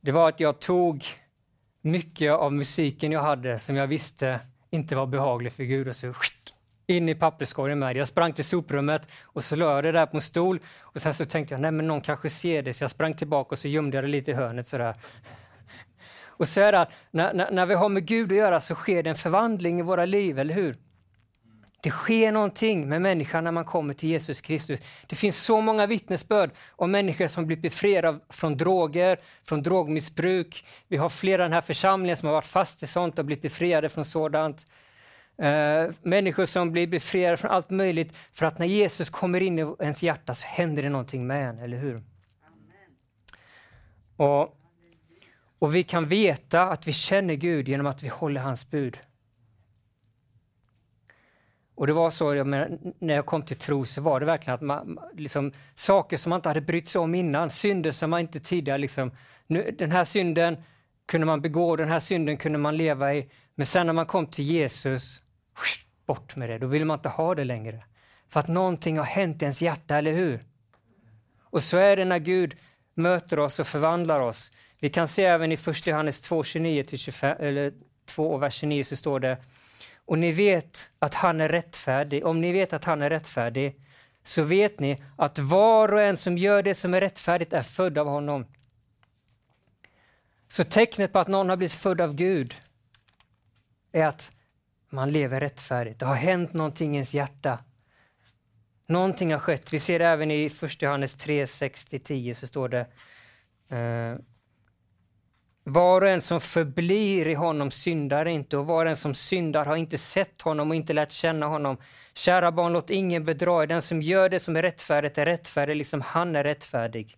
det 0.00 0.12
var 0.12 0.28
att 0.28 0.40
jag 0.40 0.60
tog 0.60 1.04
mycket 1.80 2.32
av 2.32 2.52
musiken 2.52 3.12
jag 3.12 3.22
hade 3.22 3.58
som 3.58 3.76
jag 3.76 3.86
visste 3.86 4.40
inte 4.70 4.96
var 4.96 5.06
behaglig 5.06 5.52
för 5.52 5.64
Gud 5.64 5.88
och 5.88 5.96
så 5.96 6.14
in 6.86 7.08
i 7.08 7.14
papperskorgen 7.14 7.78
med 7.78 7.96
det. 7.96 7.98
Jag 7.98 8.08
sprang 8.08 8.32
till 8.32 8.44
soprummet 8.44 9.02
och 9.22 9.44
så 9.44 9.56
la 9.56 9.74
jag 9.74 9.84
det 9.84 9.92
där 9.92 10.06
på 10.06 10.16
en 10.16 10.22
stol 10.22 10.60
och 10.80 11.02
sen 11.02 11.14
så 11.14 11.24
tänkte 11.24 11.54
jag, 11.54 11.60
nej 11.60 11.70
men 11.70 11.86
någon 11.86 12.00
kanske 12.00 12.30
ser 12.30 12.62
det, 12.62 12.74
så 12.74 12.84
jag 12.84 12.90
sprang 12.90 13.14
tillbaka 13.14 13.54
och 13.54 13.58
så 13.58 13.68
gömde 13.68 13.96
jag 13.96 14.04
det 14.04 14.08
lite 14.08 14.30
i 14.30 14.34
hörnet 14.34 14.68
sådär. 14.68 14.94
Och 16.36 16.48
så 16.48 16.60
är 16.60 16.72
det 16.72 16.80
att 16.80 16.92
när, 17.10 17.34
när, 17.34 17.50
när 17.50 17.66
vi 17.66 17.74
har 17.74 17.88
med 17.88 18.06
Gud 18.06 18.32
att 18.32 18.38
göra 18.38 18.60
så 18.60 18.74
sker 18.74 19.02
det 19.02 19.10
en 19.10 19.16
förvandling 19.16 19.78
i 19.78 19.82
våra 19.82 20.06
liv, 20.06 20.38
eller 20.38 20.54
hur? 20.54 20.76
Det 21.84 21.90
sker 21.90 22.32
någonting 22.32 22.88
med 22.88 23.02
människan 23.02 23.44
när 23.44 23.50
man 23.50 23.64
kommer 23.64 23.94
till 23.94 24.08
Jesus 24.08 24.40
Kristus. 24.40 24.80
Det 25.06 25.16
finns 25.16 25.44
så 25.44 25.60
många 25.60 25.86
vittnesbörd 25.86 26.50
om 26.70 26.90
människor 26.90 27.28
som 27.28 27.46
blivit 27.46 27.62
befriade 27.62 28.18
från 28.28 28.56
droger, 28.56 29.20
från 29.42 29.62
drogmissbruk. 29.62 30.66
Vi 30.88 30.96
har 30.96 31.08
flera 31.08 31.42
i 31.42 31.44
den 31.44 31.52
här 31.52 31.60
församlingen 31.60 32.16
som 32.16 32.26
har 32.26 32.34
varit 32.34 32.46
fast 32.46 32.82
i 32.82 32.86
sånt 32.86 33.18
och 33.18 33.24
blivit 33.24 33.42
befriade 33.42 33.88
från 33.88 34.04
sådant. 34.04 34.66
Uh, 35.42 35.94
människor 36.02 36.46
som 36.46 36.72
blir 36.72 36.86
befriade 36.86 37.36
från 37.36 37.50
allt 37.50 37.70
möjligt 37.70 38.16
för 38.32 38.46
att 38.46 38.58
när 38.58 38.66
Jesus 38.66 39.10
kommer 39.10 39.42
in 39.42 39.58
i 39.58 39.74
ens 39.80 40.02
hjärta 40.02 40.34
så 40.34 40.46
händer 40.46 40.82
det 40.82 40.88
någonting 40.88 41.26
med 41.26 41.48
en, 41.48 41.58
eller 41.58 41.76
hur? 41.76 42.02
Och, 44.16 44.56
och 45.58 45.74
vi 45.74 45.82
kan 45.82 46.08
veta 46.08 46.62
att 46.62 46.88
vi 46.88 46.92
känner 46.92 47.34
Gud 47.34 47.68
genom 47.68 47.86
att 47.86 48.02
vi 48.02 48.08
håller 48.08 48.40
hans 48.40 48.70
bud. 48.70 48.98
Och 51.74 51.86
det 51.86 51.92
var 51.92 52.10
så, 52.10 52.34
jag 52.34 52.46
menar, 52.46 52.78
när 52.98 53.14
jag 53.14 53.26
kom 53.26 53.42
till 53.42 53.56
tro 53.56 53.84
så 53.84 54.00
var 54.00 54.20
det 54.20 54.26
verkligen 54.26 54.54
att 54.54 54.60
man, 54.60 54.98
liksom, 55.12 55.52
saker 55.74 56.16
som 56.16 56.30
man 56.30 56.38
inte 56.38 56.48
hade 56.48 56.60
brytt 56.60 56.88
sig 56.88 57.00
om 57.00 57.14
innan, 57.14 57.50
synder 57.50 57.92
som 57.92 58.10
man 58.10 58.20
inte 58.20 58.40
tidigare 58.40 58.78
liksom, 58.78 59.10
nu, 59.46 59.74
den 59.78 59.92
här 59.92 60.04
synden 60.04 60.56
kunde 61.06 61.26
man 61.26 61.40
begå, 61.40 61.76
den 61.76 61.88
här 61.88 62.00
synden 62.00 62.36
kunde 62.36 62.58
man 62.58 62.76
leva 62.76 63.14
i, 63.14 63.30
men 63.54 63.66
sen 63.66 63.86
när 63.86 63.92
man 63.92 64.06
kom 64.06 64.26
till 64.26 64.44
Jesus, 64.44 65.20
bort 66.06 66.36
med 66.36 66.50
det, 66.50 66.58
då 66.58 66.66
ville 66.66 66.84
man 66.84 66.98
inte 66.98 67.08
ha 67.08 67.34
det 67.34 67.44
längre. 67.44 67.84
För 68.28 68.40
att 68.40 68.48
någonting 68.48 68.98
har 68.98 69.04
hänt 69.04 69.42
i 69.42 69.44
ens 69.44 69.62
hjärta, 69.62 69.96
eller 69.96 70.12
hur? 70.12 70.40
Och 71.42 71.62
så 71.62 71.76
är 71.78 71.96
det 71.96 72.04
när 72.04 72.18
Gud 72.18 72.56
möter 72.94 73.38
oss 73.38 73.60
och 73.60 73.66
förvandlar 73.66 74.22
oss. 74.22 74.52
Vi 74.80 74.90
kan 74.90 75.08
se 75.08 75.24
även 75.24 75.52
i 75.52 75.54
1 75.54 75.86
Johannes 75.86 76.20
2, 76.20 76.44
29 76.44 76.84
25, 76.96 77.36
eller 77.40 77.72
2, 78.06 78.36
vers 78.36 78.54
29 78.54 78.84
så 78.84 78.96
står 78.96 79.20
det 79.20 79.38
och 80.06 80.18
ni 80.18 80.32
vet 80.32 80.90
att 80.98 81.14
han 81.14 81.40
är 81.40 81.48
rättfärdig, 81.48 82.26
om 82.26 82.40
ni 82.40 82.52
vet 82.52 82.72
att 82.72 82.84
han 82.84 83.02
är 83.02 83.10
rättfärdig, 83.10 83.80
så 84.22 84.42
vet 84.42 84.80
ni 84.80 85.02
att 85.16 85.38
var 85.38 85.92
och 85.92 86.02
en 86.02 86.16
som 86.16 86.38
gör 86.38 86.62
det 86.62 86.74
som 86.74 86.94
är 86.94 87.00
rättfärdigt 87.00 87.52
är 87.52 87.62
född 87.62 87.98
av 87.98 88.06
honom. 88.06 88.46
Så 90.48 90.64
tecknet 90.64 91.12
på 91.12 91.18
att 91.18 91.28
någon 91.28 91.48
har 91.48 91.56
blivit 91.56 91.72
född 91.72 92.00
av 92.00 92.14
Gud 92.14 92.54
är 93.92 94.06
att 94.06 94.32
man 94.90 95.12
lever 95.12 95.40
rättfärdigt. 95.40 96.00
Det 96.00 96.06
har 96.06 96.14
hänt 96.14 96.52
någonting 96.52 96.92
i 96.92 96.94
ens 96.94 97.14
hjärta. 97.14 97.58
Någonting 98.86 99.32
har 99.32 99.38
skett. 99.38 99.72
Vi 99.72 99.80
ser 99.80 99.98
det 99.98 100.06
även 100.06 100.30
i 100.30 100.46
1 100.46 100.82
Johannes 100.82 101.14
3, 101.14 101.44
6-10 101.44 102.34
så 102.34 102.46
står 102.46 102.68
det 102.68 102.86
eh, 103.68 104.16
var 105.64 106.02
och 106.02 106.08
en 106.08 106.20
som 106.20 106.40
förblir 106.40 107.28
i 107.28 107.34
honom 107.34 107.70
syndar 107.70 108.28
inte 108.28 108.56
och 108.56 108.66
var 108.66 108.84
och 108.84 108.90
en 108.90 108.96
som 108.96 109.14
syndar 109.14 109.64
har 109.64 109.76
inte 109.76 109.98
sett 109.98 110.42
honom 110.42 110.70
och 110.70 110.76
inte 110.76 110.92
lärt 110.92 111.12
känna 111.12 111.46
honom. 111.46 111.76
Kära 112.14 112.52
barn, 112.52 112.72
låt 112.72 112.90
ingen 112.90 113.24
bedra 113.24 113.62
er. 113.62 113.66
Den 113.66 113.82
som 113.82 114.02
gör 114.02 114.28
det 114.28 114.40
som 114.40 114.56
är 114.56 114.62
rättfärdigt 114.62 115.18
är 115.18 115.24
rättfärdig 115.26 115.76
liksom 115.76 116.00
han 116.00 116.36
är 116.36 116.44
rättfärdig. 116.44 117.16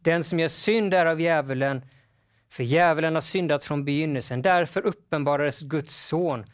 Den 0.00 0.24
som 0.24 0.40
gör 0.40 0.48
synd 0.48 0.94
är 0.94 1.06
av 1.06 1.20
djävulen, 1.20 1.82
för 2.50 2.64
djävulen 2.64 3.14
har 3.14 3.20
syndat 3.20 3.64
från 3.64 3.84
begynnelsen. 3.84 4.42
Därför 4.42 4.86
uppenbarades 4.86 5.60
Guds 5.60 6.06
son 6.06 6.44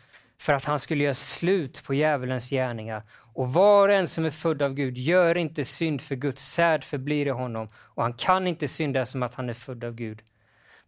för 0.40 0.52
att 0.52 0.64
han 0.64 0.80
skulle 0.80 1.04
göra 1.04 1.14
slut 1.14 1.82
på 1.86 1.94
djävulens 1.94 2.50
gärningar. 2.50 3.02
Och 3.34 3.52
var 3.52 3.88
och 3.88 3.94
en 3.94 4.08
som 4.08 4.24
är 4.24 4.30
född 4.30 4.62
av 4.62 4.74
Gud 4.74 4.98
gör 4.98 5.36
inte 5.36 5.64
synd, 5.64 6.00
för 6.00 6.14
Guds 6.14 6.52
säd 6.52 6.84
förblir 6.84 7.26
i 7.26 7.30
honom 7.30 7.68
och 7.76 8.02
han 8.02 8.14
kan 8.14 8.46
inte 8.46 8.68
synda 8.68 9.06
som 9.06 9.22
att 9.22 9.34
han 9.34 9.48
är 9.48 9.54
född 9.54 9.84
av 9.84 9.94
Gud. 9.94 10.22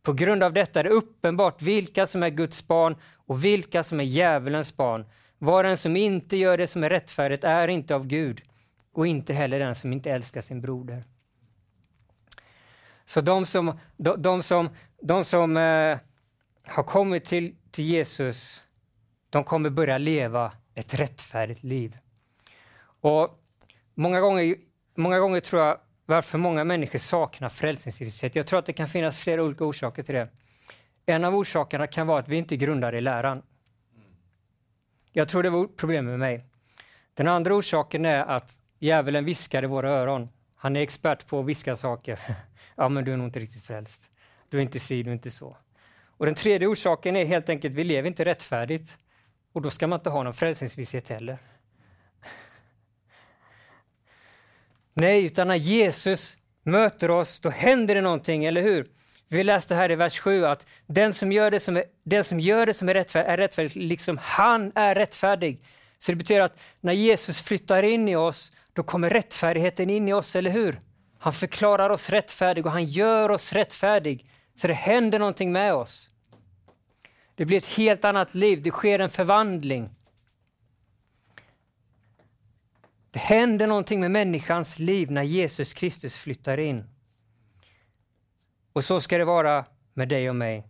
På 0.03 0.13
grund 0.13 0.43
av 0.43 0.53
detta 0.53 0.81
är 0.81 0.85
det 0.85 0.91
uppenbart 0.91 1.63
vilka 1.63 2.07
som 2.07 2.23
är 2.23 2.31
Guds 2.31 2.67
barn 2.67 2.97
och 3.27 3.45
vilka 3.45 3.83
som 3.83 4.01
är 4.01 4.05
djävulens 4.05 4.77
barn. 4.77 5.07
Var 5.39 5.65
en 5.65 5.79
som 5.79 5.97
inte 5.97 6.37
gör 6.37 6.59
det 6.59 6.67
som 6.67 6.85
är 6.85 6.91
rättfärdigt 6.91 7.45
är 7.45 7.69
inte 7.69 7.95
av 7.95 8.07
Gud 8.07 8.43
och 8.93 9.07
inte 9.07 9.35
heller 9.35 9.59
den 9.59 9.75
som 9.75 9.93
inte 9.93 10.11
älskar 10.11 10.41
sin 10.41 10.61
broder. 10.61 11.05
Så 13.05 13.21
de 13.21 13.47
som, 13.47 13.79
de, 13.97 14.23
de 14.23 14.43
som, 14.43 14.69
de 15.03 15.25
som 15.25 15.57
eh, 15.57 15.99
har 16.67 16.83
kommit 16.83 17.25
till, 17.25 17.57
till 17.71 17.85
Jesus, 17.85 18.63
de 19.31 19.45
kommer 19.45 19.71
börja 19.71 19.99
leva 19.99 20.53
ett 20.75 20.95
rättfärdigt 20.95 21.63
liv. 21.63 21.99
Och 23.01 23.43
många 23.95 24.21
gånger, 24.21 24.57
många 24.97 25.19
gånger 25.19 25.41
tror 25.41 25.63
jag 25.63 25.79
varför 26.07 26.39
många 26.39 26.65
människor 26.65 26.99
saknar 26.99 27.49
frälsningsvisshet. 27.49 28.37
Jag 28.37 28.47
tror 28.47 28.59
att 28.59 28.67
det 28.67 28.73
kan 28.73 28.89
finnas 28.89 29.21
flera 29.21 29.43
olika 29.43 29.65
orsaker 29.65 30.03
till 30.03 30.15
det. 30.15 30.29
En 31.07 31.25
av 31.25 31.35
orsakerna 31.35 31.87
kan 31.87 32.07
vara 32.07 32.19
att 32.19 32.29
vi 32.29 32.37
inte 32.37 32.55
är 32.55 32.57
grundade 32.57 32.99
i 32.99 33.01
läran. 33.01 33.43
Jag 35.13 35.29
tror 35.29 35.43
det 35.43 35.51
var 35.51 35.67
problemet 35.67 36.11
med 36.11 36.19
mig. 36.19 36.45
Den 37.15 37.29
andra 37.29 37.55
orsaken 37.55 38.05
är 38.05 38.19
att 38.19 38.59
djävulen 38.79 39.25
viskar 39.25 39.63
i 39.63 39.67
våra 39.67 39.91
öron. 39.91 40.29
Han 40.57 40.77
är 40.77 40.81
expert 40.81 41.27
på 41.27 41.41
att 41.41 41.47
viska 41.47 41.77
saker. 41.77 42.21
ja, 42.77 42.89
men 42.89 43.05
du 43.05 43.13
är 43.13 43.17
nog 43.17 43.27
inte 43.27 43.41
riktigt 43.41 43.65
frälst. 43.65 44.11
Du 44.49 44.59
är 44.59 44.63
inte 44.63 44.81
si, 44.81 45.03
du 45.03 45.11
är 45.11 45.15
inte 45.15 45.31
så. 45.31 45.57
Och 46.19 46.27
den 46.27 46.35
tredje 46.35 46.69
orsaken 46.69 47.17
är 47.17 47.25
helt 47.25 47.49
enkelt 47.49 47.73
att 47.73 47.79
vi 47.79 47.85
lever 47.85 48.09
inte 48.09 48.25
rättfärdigt. 48.25 48.99
Och 49.53 49.63
då 49.63 49.71
ska 49.71 49.87
man 49.87 49.99
inte 49.99 50.11
ha 50.11 50.23
någon 50.23 50.35
frälsningsvisshet 50.35 51.09
heller. 51.09 51.39
Nej, 54.99 55.25
utan 55.25 55.49
när 55.49 55.57
Jesus 55.57 56.37
möter 56.63 57.11
oss, 57.11 57.41
då 57.41 57.51
händer 57.51 57.95
det 57.95 58.01
någonting, 58.01 58.45
eller 58.45 58.63
hur? 58.63 58.87
Vi 59.29 59.45
läste 59.45 59.75
här 59.75 59.91
i 59.91 59.97
vers 59.97 60.21
7 60.21 60.45
att 60.45 60.67
den 60.87 61.15
som 61.15 61.33
gör 61.33 61.51
det 61.51 61.61
som 61.61 61.77
är, 61.77 61.85
den 62.05 62.25
som 62.25 62.41
gör 62.41 62.67
det 62.67 62.75
som 62.75 62.89
är 62.89 62.95
rättfärdig 62.95 63.33
är 63.33 63.37
rättfärdig, 63.37 63.77
liksom 63.77 64.19
han 64.23 64.73
är 64.75 64.95
rättfärdig. 64.95 65.63
Så 65.99 66.13
det 66.13 66.17
betyder 66.17 66.41
att 66.41 66.59
när 66.81 66.93
Jesus 66.93 67.43
flyttar 67.43 67.83
in 67.83 68.09
i 68.09 68.17
oss, 68.17 68.53
då 68.73 68.83
kommer 68.83 69.11
rättfärdigheten 69.11 69.91
in 69.91 70.09
i 70.09 70.13
oss, 70.13 70.37
eller 70.37 70.51
hur? 70.51 70.81
Han 71.19 71.33
förklarar 71.33 71.91
oss 71.91 72.11
rättfärdig 72.11 72.67
och 72.67 72.73
han 72.73 72.85
gör 72.85 73.31
oss 73.31 73.53
rättfärdig. 73.53 74.27
Så 74.61 74.67
det 74.67 74.75
händer 74.75 75.19
någonting 75.19 75.53
med 75.53 75.75
oss. 75.75 76.11
Det 77.35 77.45
blir 77.45 77.59
ett 77.59 77.67
helt 77.67 78.05
annat 78.05 78.35
liv, 78.35 78.63
det 78.63 78.71
sker 78.71 78.99
en 78.99 79.11
förvandling. 79.11 79.91
Det 83.17 83.21
händer 83.21 83.67
någonting 83.67 84.01
med 84.01 84.11
människans 84.11 84.79
liv 84.79 85.11
när 85.11 85.23
Jesus 85.23 85.75
Kristus 85.75 86.19
flyttar 86.19 86.59
in. 86.59 86.85
Och 88.73 88.85
så 88.85 89.01
ska 89.01 89.19
det 89.19 89.25
vara 89.25 89.65
med 89.95 90.09
dig 90.09 90.29
och 90.31 90.37
mig. 90.37 90.69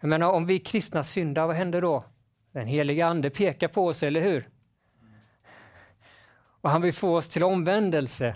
Jag 0.00 0.08
menar, 0.08 0.32
om 0.32 0.46
vi 0.46 0.58
kristna 0.58 1.04
syndar, 1.04 1.46
vad 1.46 1.56
händer 1.56 1.80
då? 1.80 2.04
Den 2.52 2.66
heliga 2.66 3.06
Ande 3.06 3.30
pekar 3.30 3.68
på 3.68 3.86
oss, 3.86 4.02
eller 4.02 4.20
hur? 4.20 4.48
Och 6.60 6.70
han 6.70 6.82
vill 6.82 6.92
få 6.92 7.16
oss 7.16 7.28
till 7.28 7.44
omvändelse. 7.44 8.34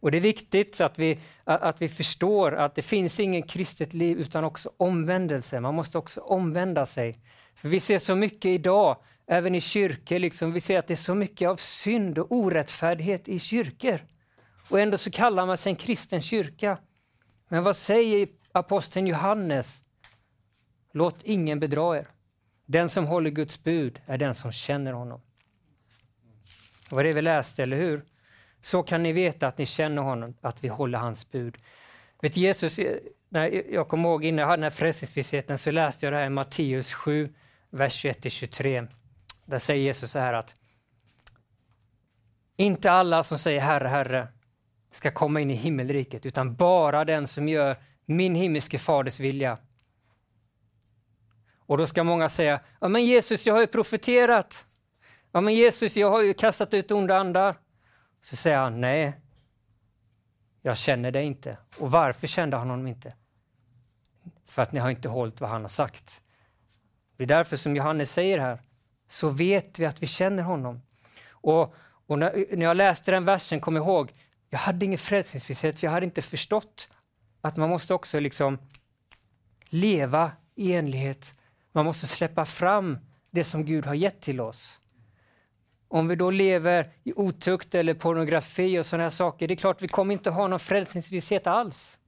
Och 0.00 0.10
det 0.10 0.18
är 0.18 0.22
viktigt 0.22 0.80
att 0.80 0.98
vi, 0.98 1.18
att 1.44 1.82
vi 1.82 1.88
förstår 1.88 2.54
att 2.54 2.74
det 2.74 2.82
finns 2.82 3.20
ingen 3.20 3.42
kristet 3.42 3.94
liv 3.94 4.18
utan 4.18 4.44
också 4.44 4.70
omvändelse. 4.76 5.60
Man 5.60 5.74
måste 5.74 5.98
också 5.98 6.20
omvända 6.20 6.86
sig. 6.86 7.18
För 7.54 7.68
vi 7.68 7.80
ser 7.80 7.98
så 7.98 8.14
mycket 8.14 8.48
idag, 8.48 8.96
även 9.26 9.54
i 9.54 9.60
kyrkor, 9.60 10.18
liksom, 10.18 10.52
vi 10.52 10.60
ser 10.60 10.78
att 10.78 10.86
det 10.86 10.94
är 10.94 10.96
så 10.96 11.14
mycket 11.14 11.48
av 11.48 11.56
synd 11.56 12.18
och 12.18 12.32
orättfärdighet 12.32 13.28
i 13.28 13.38
kyrkor. 13.38 14.00
Och 14.68 14.80
ändå 14.80 14.98
så 14.98 15.10
kallar 15.10 15.46
man 15.46 15.56
sig 15.56 15.70
en 15.70 15.76
kristen 15.76 16.20
kyrka. 16.20 16.78
Men 17.48 17.62
vad 17.62 17.76
säger 17.76 18.28
aposteln 18.52 19.06
Johannes? 19.06 19.82
Låt 20.92 21.22
ingen 21.22 21.60
bedra 21.60 21.98
er. 21.98 22.06
Den 22.66 22.88
som 22.88 23.06
håller 23.06 23.30
Guds 23.30 23.64
bud 23.64 24.00
är 24.06 24.18
den 24.18 24.34
som 24.34 24.52
känner 24.52 24.92
honom. 24.92 25.20
Det 26.88 26.94
var 26.94 27.04
det 27.04 27.12
vi 27.12 27.22
läste, 27.22 27.62
eller 27.62 27.76
hur? 27.76 28.02
Så 28.62 28.82
kan 28.82 29.02
ni 29.02 29.12
veta 29.12 29.48
att 29.48 29.58
ni 29.58 29.66
känner 29.66 30.02
honom, 30.02 30.34
att 30.40 30.64
vi 30.64 30.68
håller 30.68 30.98
hans 30.98 31.30
bud. 31.30 31.56
Vet 32.22 32.36
Jesus, 32.36 32.80
när 33.28 33.72
jag 33.72 33.88
kommer 33.88 34.08
ihåg 34.08 34.24
innan 34.24 34.38
jag 34.38 34.46
hade 34.46 34.56
den 34.56 34.62
här 34.62 34.70
frälsningsvissheten 34.70 35.58
så 35.58 35.70
läste 35.70 36.06
jag 36.06 36.12
det 36.12 36.18
här 36.18 36.26
i 36.26 36.30
Matteus 36.30 36.92
7, 36.92 37.34
vers 37.70 38.04
21-23. 38.04 38.88
Där 39.46 39.58
säger 39.58 39.82
Jesus 39.82 40.10
så 40.10 40.18
här 40.18 40.32
att 40.32 40.56
inte 42.56 42.90
alla 42.90 43.24
som 43.24 43.38
säger 43.38 43.60
Herre, 43.60 43.88
Herre 43.88 44.28
ska 44.90 45.10
komma 45.10 45.40
in 45.40 45.50
i 45.50 45.54
himmelriket, 45.54 46.26
utan 46.26 46.54
bara 46.54 47.04
den 47.04 47.26
som 47.26 47.48
gör 47.48 47.76
min 48.04 48.34
himmelske 48.34 48.78
faders 48.78 49.20
vilja. 49.20 49.58
Och 51.58 51.78
då 51.78 51.86
ska 51.86 52.04
många 52.04 52.28
säga, 52.28 52.60
ja 52.80 52.88
men 52.88 53.04
Jesus, 53.04 53.46
jag 53.46 53.54
har 53.54 53.60
ju 53.60 53.66
profeterat. 53.66 54.66
Ja 55.32 55.40
men 55.40 55.54
Jesus, 55.54 55.96
jag 55.96 56.10
har 56.10 56.22
ju 56.22 56.34
kastat 56.34 56.74
ut 56.74 56.90
onda 56.90 57.16
andar. 57.16 57.56
Så 58.20 58.36
säger 58.36 58.58
han, 58.58 58.80
nej, 58.80 59.20
jag 60.62 60.76
känner 60.76 61.10
dig 61.10 61.24
inte. 61.24 61.58
Och 61.78 61.90
varför 61.90 62.26
kände 62.26 62.56
han 62.56 62.70
honom 62.70 62.86
inte? 62.86 63.14
För 64.44 64.62
att 64.62 64.72
ni 64.72 64.80
har 64.80 64.90
inte 64.90 65.08
hållit 65.08 65.40
vad 65.40 65.50
han 65.50 65.62
har 65.62 65.68
sagt. 65.68 66.22
Det 67.16 67.22
är 67.22 67.26
därför 67.26 67.56
som 67.56 67.76
Johannes 67.76 68.12
säger 68.12 68.38
här, 68.38 68.58
så 69.08 69.28
vet 69.28 69.78
vi 69.78 69.86
att 69.86 70.02
vi 70.02 70.06
känner 70.06 70.42
honom. 70.42 70.82
Och, 71.30 71.74
och 72.06 72.18
när, 72.18 72.56
när 72.56 72.66
jag 72.66 72.76
läste 72.76 73.10
den 73.10 73.24
versen, 73.24 73.60
kom 73.60 73.76
ihåg, 73.76 74.12
jag 74.50 74.58
hade 74.58 74.84
ingen 74.84 74.98
frälsningsvisshet, 74.98 75.82
jag 75.82 75.90
hade 75.90 76.06
inte 76.06 76.22
förstått 76.22 76.88
att 77.40 77.56
man 77.56 77.68
måste 77.68 77.94
också 77.94 78.20
liksom 78.20 78.58
leva 79.68 80.32
i 80.54 80.72
enlighet. 80.72 81.38
Man 81.72 81.84
måste 81.84 82.06
släppa 82.06 82.44
fram 82.44 82.98
det 83.30 83.44
som 83.44 83.64
Gud 83.64 83.86
har 83.86 83.94
gett 83.94 84.20
till 84.20 84.40
oss. 84.40 84.80
Om 85.88 86.08
vi 86.08 86.16
då 86.16 86.30
lever 86.30 86.92
i 87.04 87.12
otukt 87.12 87.74
eller 87.74 87.94
pornografi 87.94 88.78
och 88.78 88.86
sådana 88.86 89.02
här 89.02 89.10
saker, 89.10 89.48
det 89.48 89.54
är 89.54 89.56
klart 89.56 89.82
vi 89.82 89.88
kommer 89.88 90.12
inte 90.12 90.30
ha 90.30 90.48
någon 90.48 90.60
frälsningsvisshet 90.60 91.46
alls. 91.46 91.98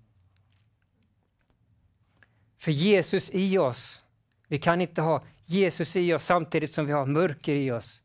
För 2.58 2.72
Jesus 2.72 3.30
i 3.32 3.58
oss, 3.58 4.02
vi 4.48 4.58
kan 4.58 4.80
inte 4.80 5.02
ha 5.02 5.22
Jesus 5.50 5.96
i 5.96 6.14
oss 6.14 6.24
samtidigt 6.24 6.74
som 6.74 6.86
vi 6.86 6.92
har 6.92 7.06
mörker 7.06 7.56
i 7.56 7.70
oss. 7.70 8.02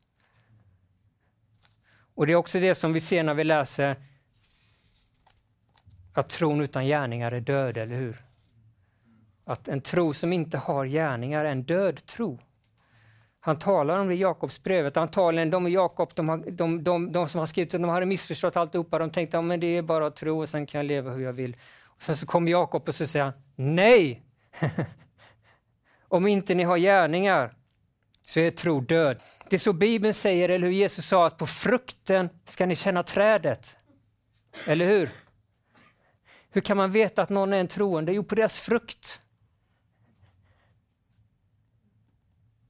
Och 2.15 2.27
det 2.27 2.34
är 2.34 2.38
också 2.38 2.60
det 2.60 2.75
som 2.75 2.93
vi 2.93 2.99
ser 2.99 3.23
när 3.23 3.34
vi 3.34 3.43
läser 3.43 3.95
att 6.13 6.29
tron 6.29 6.62
utan 6.62 6.86
gärningar 6.86 7.32
är 7.32 7.39
död, 7.39 7.77
eller 7.77 7.95
hur? 7.95 8.25
Att 9.45 9.67
en 9.67 9.82
tro 9.82 10.13
som 10.13 10.34
inte 10.34 10.58
har 10.58 10.86
gärningar 10.86 11.45
är 11.45 11.51
en 11.51 11.63
död 11.63 12.06
tro. 12.06 12.39
Han 13.39 13.60
talar 13.60 13.99
om 13.99 14.08
det 14.08 14.15
i 14.15 14.17
Jakobsbrevet. 14.17 14.97
Antagligen 14.97 15.49
de 15.49 15.67
i 15.67 15.71
Jakob, 15.71 16.12
de, 16.15 16.45
de, 16.47 16.84
de, 16.84 17.12
de, 17.12 17.29
som 17.29 17.39
har 17.39 17.47
skrivit 17.47 17.71
de 17.71 17.84
hade 17.84 18.06
missförstått 18.06 18.58
alltihopa. 18.58 18.99
De 18.99 19.10
tänkte 19.10 19.39
att 19.39 19.45
ja, 19.45 19.58
det 19.58 19.67
är 19.67 19.82
bara 19.82 20.08
att 20.08 20.15
tro 20.15 20.41
och 20.41 20.49
sen 20.49 20.65
kan 20.65 20.79
jag 20.79 20.86
leva 20.86 21.12
hur 21.12 21.23
jag 21.23 21.34
vill. 21.34 21.58
Och 21.84 22.01
sen 22.01 22.17
så 22.17 22.25
kommer 22.25 22.51
Jakob 22.51 22.88
och 22.88 22.95
så 22.95 23.08
säger 23.08 23.25
han 23.25 23.34
nej! 23.56 24.23
om 26.13 26.28
inte 26.28 26.56
ni 26.56 26.63
har 26.63 26.78
gärningar 26.78 27.54
så 28.26 28.39
är 28.39 28.52
tro 28.52 28.82
död. 28.82 29.21
Det 29.49 29.56
är 29.56 29.60
så 29.60 29.73
Bibeln 29.73 30.13
säger, 30.13 30.49
eller 30.49 30.67
hur 30.67 30.73
Jesus 30.73 31.06
sa 31.06 31.28
att 31.28 31.38
på 31.38 31.45
frukten 31.45 32.30
ska 32.45 32.65
ni 32.65 32.76
känna 32.76 33.04
trädet. 33.04 33.78
Eller 34.67 34.88
hur? 34.88 35.10
Hur 36.49 36.62
kan 36.62 36.78
man 36.78 36.91
veta 36.91 37.21
att 37.21 37.30
någon 37.30 37.54
är 37.54 37.58
en 37.58 37.67
troende? 37.67 38.13
Jo, 38.13 38.23
på 38.23 38.36
deras 38.36 38.60
frukt. 38.60 39.21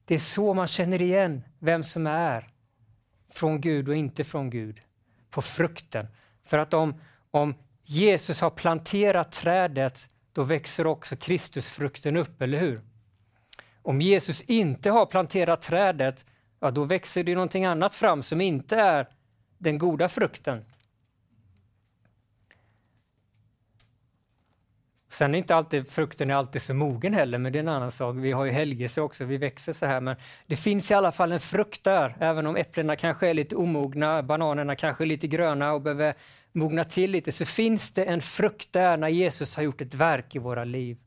Det 0.05 0.15
är 0.15 0.19
så 0.19 0.53
man 0.53 0.67
känner 0.67 1.01
igen 1.01 1.43
vem 1.59 1.83
som 1.83 2.07
är 2.07 2.49
från 3.29 3.61
Gud 3.61 3.89
och 3.89 3.95
inte 3.95 4.23
från 4.23 4.49
Gud. 4.49 4.81
På 5.29 5.41
frukten. 5.41 6.07
För 6.43 6.57
att 6.57 6.73
om, 6.73 7.01
om 7.31 7.55
Jesus 7.83 8.41
har 8.41 8.49
planterat 8.49 9.31
trädet, 9.31 10.09
då 10.33 10.43
växer 10.43 10.87
också 10.87 11.15
Kristusfrukten 11.15 12.17
upp, 12.17 12.41
eller 12.41 12.59
hur? 12.59 12.92
Om 13.83 14.01
Jesus 14.01 14.41
inte 14.41 14.89
har 14.89 15.05
planterat 15.05 15.61
trädet, 15.61 16.25
ja, 16.59 16.71
då 16.71 16.83
växer 16.83 17.23
det 17.23 17.33
någonting 17.33 17.65
annat 17.65 17.95
fram 17.95 18.23
som 18.23 18.41
inte 18.41 18.75
är 18.75 19.07
den 19.57 19.77
goda 19.77 20.09
frukten. 20.09 20.65
Sen 25.09 25.33
är 25.33 25.37
inte 25.37 25.55
alltid 25.55 25.89
frukten 25.89 26.29
är 26.29 26.35
alltid 26.35 26.61
så 26.61 26.73
mogen 26.73 27.13
heller, 27.13 27.37
men 27.37 27.53
det 27.53 27.59
är 27.59 27.63
en 27.63 27.67
annan 27.67 27.91
sak. 27.91 28.15
Vi 28.15 28.31
har 28.31 28.45
ju 28.45 28.51
helgelse 28.51 29.01
också, 29.01 29.25
vi 29.25 29.37
växer 29.37 29.73
så 29.73 29.85
här, 29.85 30.01
men 30.01 30.15
det 30.47 30.55
finns 30.55 30.91
i 30.91 30.93
alla 30.93 31.11
fall 31.11 31.31
en 31.31 31.39
frukt 31.39 31.83
där, 31.83 32.15
även 32.19 32.47
om 32.47 32.55
äpplena 32.55 32.95
kanske 32.95 33.29
är 33.29 33.33
lite 33.33 33.55
omogna, 33.55 34.23
bananerna 34.23 34.75
kanske 34.75 35.03
är 35.03 35.05
lite 35.05 35.27
gröna 35.27 35.73
och 35.73 35.81
behöver 35.81 36.13
mogna 36.51 36.83
till 36.83 37.11
lite, 37.11 37.31
så 37.31 37.45
finns 37.45 37.91
det 37.91 38.05
en 38.05 38.21
frukt 38.21 38.73
där 38.73 38.97
när 38.97 39.09
Jesus 39.09 39.55
har 39.55 39.63
gjort 39.63 39.81
ett 39.81 39.93
verk 39.93 40.35
i 40.35 40.39
våra 40.39 40.63
liv. 40.63 40.97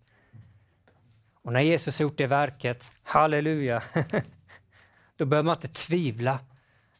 Och 1.46 1.52
när 1.52 1.60
Jesus 1.60 1.98
har 1.98 2.02
gjort 2.02 2.18
det 2.18 2.26
verket, 2.26 2.92
halleluja, 3.02 3.82
då 5.16 5.24
behöver 5.24 5.46
man 5.46 5.56
inte 5.56 5.68
tvivla. 5.68 6.38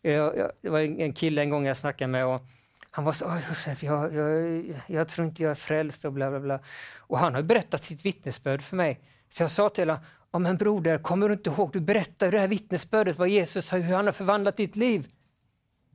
Jag, 0.02 0.36
jag, 0.36 0.50
det 0.60 0.70
var 0.70 0.80
en 0.80 1.12
kille 1.12 1.42
en 1.42 1.50
gång 1.50 1.66
jag 1.66 1.76
snackade 1.76 2.08
med 2.08 2.26
och 2.26 2.46
han 2.90 3.04
var 3.04 3.12
så, 3.12 3.38
Josef, 3.48 3.82
jag, 3.82 4.14
jag, 4.14 4.64
jag, 4.86 5.08
tror 5.08 5.26
inte 5.26 5.42
jag 5.42 5.50
är 5.50 5.54
frälst 5.54 6.04
och 6.04 6.12
bla 6.12 6.30
bla 6.30 6.40
bla. 6.40 6.60
Och 6.98 7.18
han 7.18 7.34
har 7.34 7.42
berättat 7.42 7.84
sitt 7.84 8.04
vittnesbörd 8.04 8.62
för 8.62 8.76
mig. 8.76 9.00
Så 9.28 9.42
jag 9.42 9.50
sa 9.50 9.68
till 9.68 9.90
honom, 9.90 10.42
men 10.42 10.56
broder, 10.56 10.98
kommer 10.98 11.28
du 11.28 11.34
inte 11.34 11.50
ihåg, 11.50 11.70
du 11.72 11.80
berättade 11.80 12.30
det 12.30 12.40
här 12.40 12.48
vittnesbördet, 12.48 13.18
vad 13.18 13.28
Jesus 13.28 13.70
har, 13.70 13.78
hur 13.78 13.94
han 13.94 14.06
har 14.06 14.12
förvandlat 14.12 14.56
ditt 14.56 14.76
liv. 14.76 15.08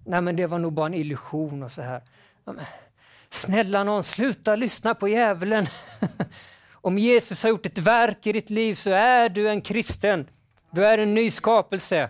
Nej, 0.06 0.22
men 0.22 0.36
det 0.36 0.48
var 0.48 0.60
nog 0.60 0.74
bara 0.74 0.86
en 0.86 0.94
illusion 0.94 1.64
och 1.64 1.72
så 1.72 1.82
här. 1.82 2.02
Ja, 2.46 2.54
men, 2.54 2.66
snälla 3.30 3.84
någon, 3.84 4.04
sluta 4.04 4.56
lyssna 4.56 4.96
på 4.96 5.08
djävulen. 5.08 5.66
Om 6.82 6.98
Jesus 6.98 7.44
har 7.44 7.50
gjort 7.50 7.66
ett 7.66 7.78
verk 7.78 8.28
i 8.28 8.32
ditt 8.32 8.50
liv 8.50 8.76
så 8.76 8.92
är 8.92 9.30
du 9.30 9.50
en 9.50 9.62
kristen. 9.62 10.30
Du 10.72 10.86
är 10.86 10.98
en 10.98 11.14
ny 11.14 11.32
skapelse. 11.32 12.10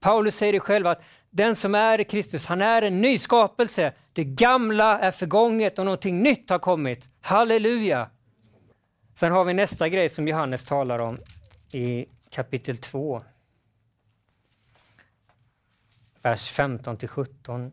Paulus 0.00 0.36
säger 0.36 0.52
det 0.52 0.60
själv 0.60 0.86
att 0.86 1.02
den 1.30 1.56
som 1.56 1.74
är 1.74 2.00
i 2.00 2.04
Kristus, 2.04 2.46
han 2.46 2.62
är 2.62 2.82
en 2.82 3.00
ny 3.00 3.18
skapelse. 3.18 3.92
Det 4.12 4.24
gamla 4.24 4.98
är 4.98 5.10
förgånget 5.10 5.78
och 5.78 5.84
någonting 5.84 6.22
nytt 6.22 6.50
har 6.50 6.58
kommit. 6.58 7.08
Halleluja! 7.20 8.10
Sen 9.14 9.32
har 9.32 9.44
vi 9.44 9.54
nästa 9.54 9.88
grej 9.88 10.08
som 10.08 10.28
Johannes 10.28 10.64
talar 10.64 11.00
om 11.00 11.18
i 11.72 12.06
kapitel 12.30 12.78
2. 12.78 13.22
Vers 16.22 16.48
15 16.50 16.96
till 16.96 17.08
17. 17.08 17.72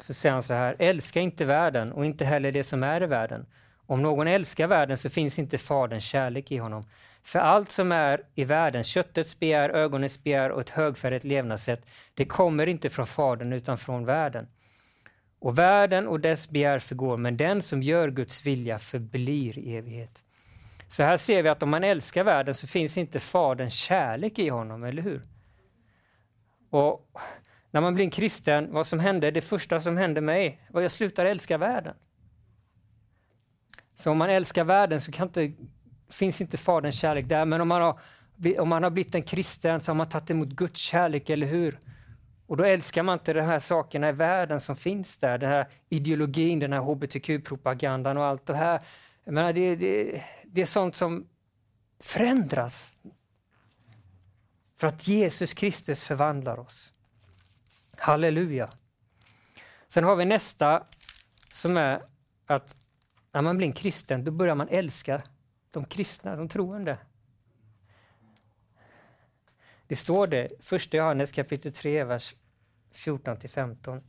Så 0.00 0.14
säger 0.14 0.32
han 0.32 0.42
så 0.42 0.54
här, 0.54 0.76
älska 0.78 1.20
inte 1.20 1.44
världen 1.44 1.92
och 1.92 2.04
inte 2.04 2.24
heller 2.24 2.52
det 2.52 2.64
som 2.64 2.82
är 2.82 3.02
i 3.02 3.06
världen. 3.06 3.46
Om 3.86 4.02
någon 4.02 4.28
älskar 4.28 4.66
världen 4.66 4.96
så 4.96 5.10
finns 5.10 5.38
inte 5.38 5.58
Faderns 5.58 6.04
kärlek 6.04 6.52
i 6.52 6.56
honom. 6.56 6.84
För 7.22 7.38
allt 7.38 7.70
som 7.70 7.92
är 7.92 8.22
i 8.34 8.44
världen, 8.44 8.84
köttets 8.84 9.40
begär, 9.40 9.70
ögonens 9.70 10.22
begär 10.22 10.50
och 10.50 10.60
ett 10.60 10.70
högfärdigt 10.70 11.24
levnadssätt, 11.24 11.86
det 12.14 12.24
kommer 12.24 12.66
inte 12.66 12.90
från 12.90 13.06
Fadern 13.06 13.52
utan 13.52 13.78
från 13.78 14.04
världen. 14.04 14.48
Och 15.38 15.58
världen 15.58 16.08
och 16.08 16.20
dess 16.20 16.48
begär 16.48 16.78
förgår, 16.78 17.16
men 17.16 17.36
den 17.36 17.62
som 17.62 17.82
gör 17.82 18.10
Guds 18.10 18.46
vilja 18.46 18.78
förblir 18.78 19.58
i 19.58 19.76
evighet. 19.76 20.24
Så 20.88 21.02
här 21.02 21.16
ser 21.16 21.42
vi 21.42 21.48
att 21.48 21.62
om 21.62 21.70
man 21.70 21.84
älskar 21.84 22.24
världen 22.24 22.54
så 22.54 22.66
finns 22.66 22.96
inte 22.96 23.20
Faderns 23.20 23.74
kärlek 23.74 24.38
i 24.38 24.48
honom, 24.48 24.84
eller 24.84 25.02
hur? 25.02 25.22
Och 26.70 27.10
när 27.70 27.80
man 27.80 27.94
blir 27.94 28.04
en 28.04 28.10
kristen, 28.10 28.72
vad 28.72 28.86
som 28.86 28.98
hände, 28.98 29.30
det 29.30 29.40
första 29.40 29.80
som 29.80 29.96
hände 29.96 30.20
mig 30.20 30.60
var 30.70 30.80
att 30.80 30.84
jag 30.84 30.92
slutade 30.92 31.30
älska 31.30 31.58
världen. 31.58 31.94
Så 33.94 34.10
om 34.10 34.18
man 34.18 34.30
älskar 34.30 34.64
världen 34.64 35.00
så 35.00 35.12
kan 35.12 35.26
inte, 35.26 35.52
finns 36.10 36.40
inte 36.40 36.56
Faderns 36.56 36.94
kärlek 36.94 37.28
där, 37.28 37.44
men 37.44 37.60
om 37.60 37.68
man, 37.68 37.82
har, 37.82 38.00
om 38.60 38.68
man 38.68 38.82
har 38.82 38.90
blivit 38.90 39.14
en 39.14 39.22
kristen 39.22 39.80
så 39.80 39.90
har 39.90 39.96
man 39.96 40.08
tagit 40.08 40.30
emot 40.30 40.48
Guds 40.48 40.80
kärlek, 40.80 41.30
eller 41.30 41.46
hur? 41.46 41.80
Och 42.46 42.56
då 42.56 42.64
älskar 42.64 43.02
man 43.02 43.18
inte 43.18 43.32
de 43.32 43.40
här 43.40 43.58
sakerna 43.58 44.08
i 44.08 44.12
världen 44.12 44.60
som 44.60 44.76
finns 44.76 45.18
där, 45.18 45.38
den 45.38 45.50
här 45.50 45.66
ideologin, 45.88 46.58
den 46.58 46.72
här 46.72 46.80
hbtq-propagandan 46.80 48.16
och 48.16 48.24
allt 48.24 48.46
det 48.46 48.54
här. 48.54 48.80
Jag 49.24 49.34
menar, 49.34 49.52
det, 49.52 49.76
det, 49.76 50.22
det 50.44 50.62
är 50.62 50.66
sånt 50.66 50.96
som 50.96 51.26
förändras. 52.00 52.92
För 54.76 54.86
att 54.86 55.08
Jesus 55.08 55.54
Kristus 55.54 56.02
förvandlar 56.02 56.58
oss. 56.58 56.92
Halleluja. 58.00 58.68
Sen 59.88 60.04
har 60.04 60.16
vi 60.16 60.24
nästa 60.24 60.86
som 61.52 61.76
är 61.76 62.02
att 62.46 62.76
när 63.32 63.42
man 63.42 63.56
blir 63.56 63.66
en 63.66 63.72
kristen, 63.72 64.24
då 64.24 64.30
börjar 64.30 64.54
man 64.54 64.68
älska 64.68 65.22
de 65.72 65.84
kristna, 65.84 66.36
de 66.36 66.48
troende. 66.48 66.98
Det 69.86 69.96
står 69.96 70.26
det, 70.26 70.48
första 70.60 70.96
Johannes 70.96 71.32
kapitel 71.32 71.72
3, 71.72 72.04
vers 72.04 72.34
14 72.90 73.40
15. 73.48 74.02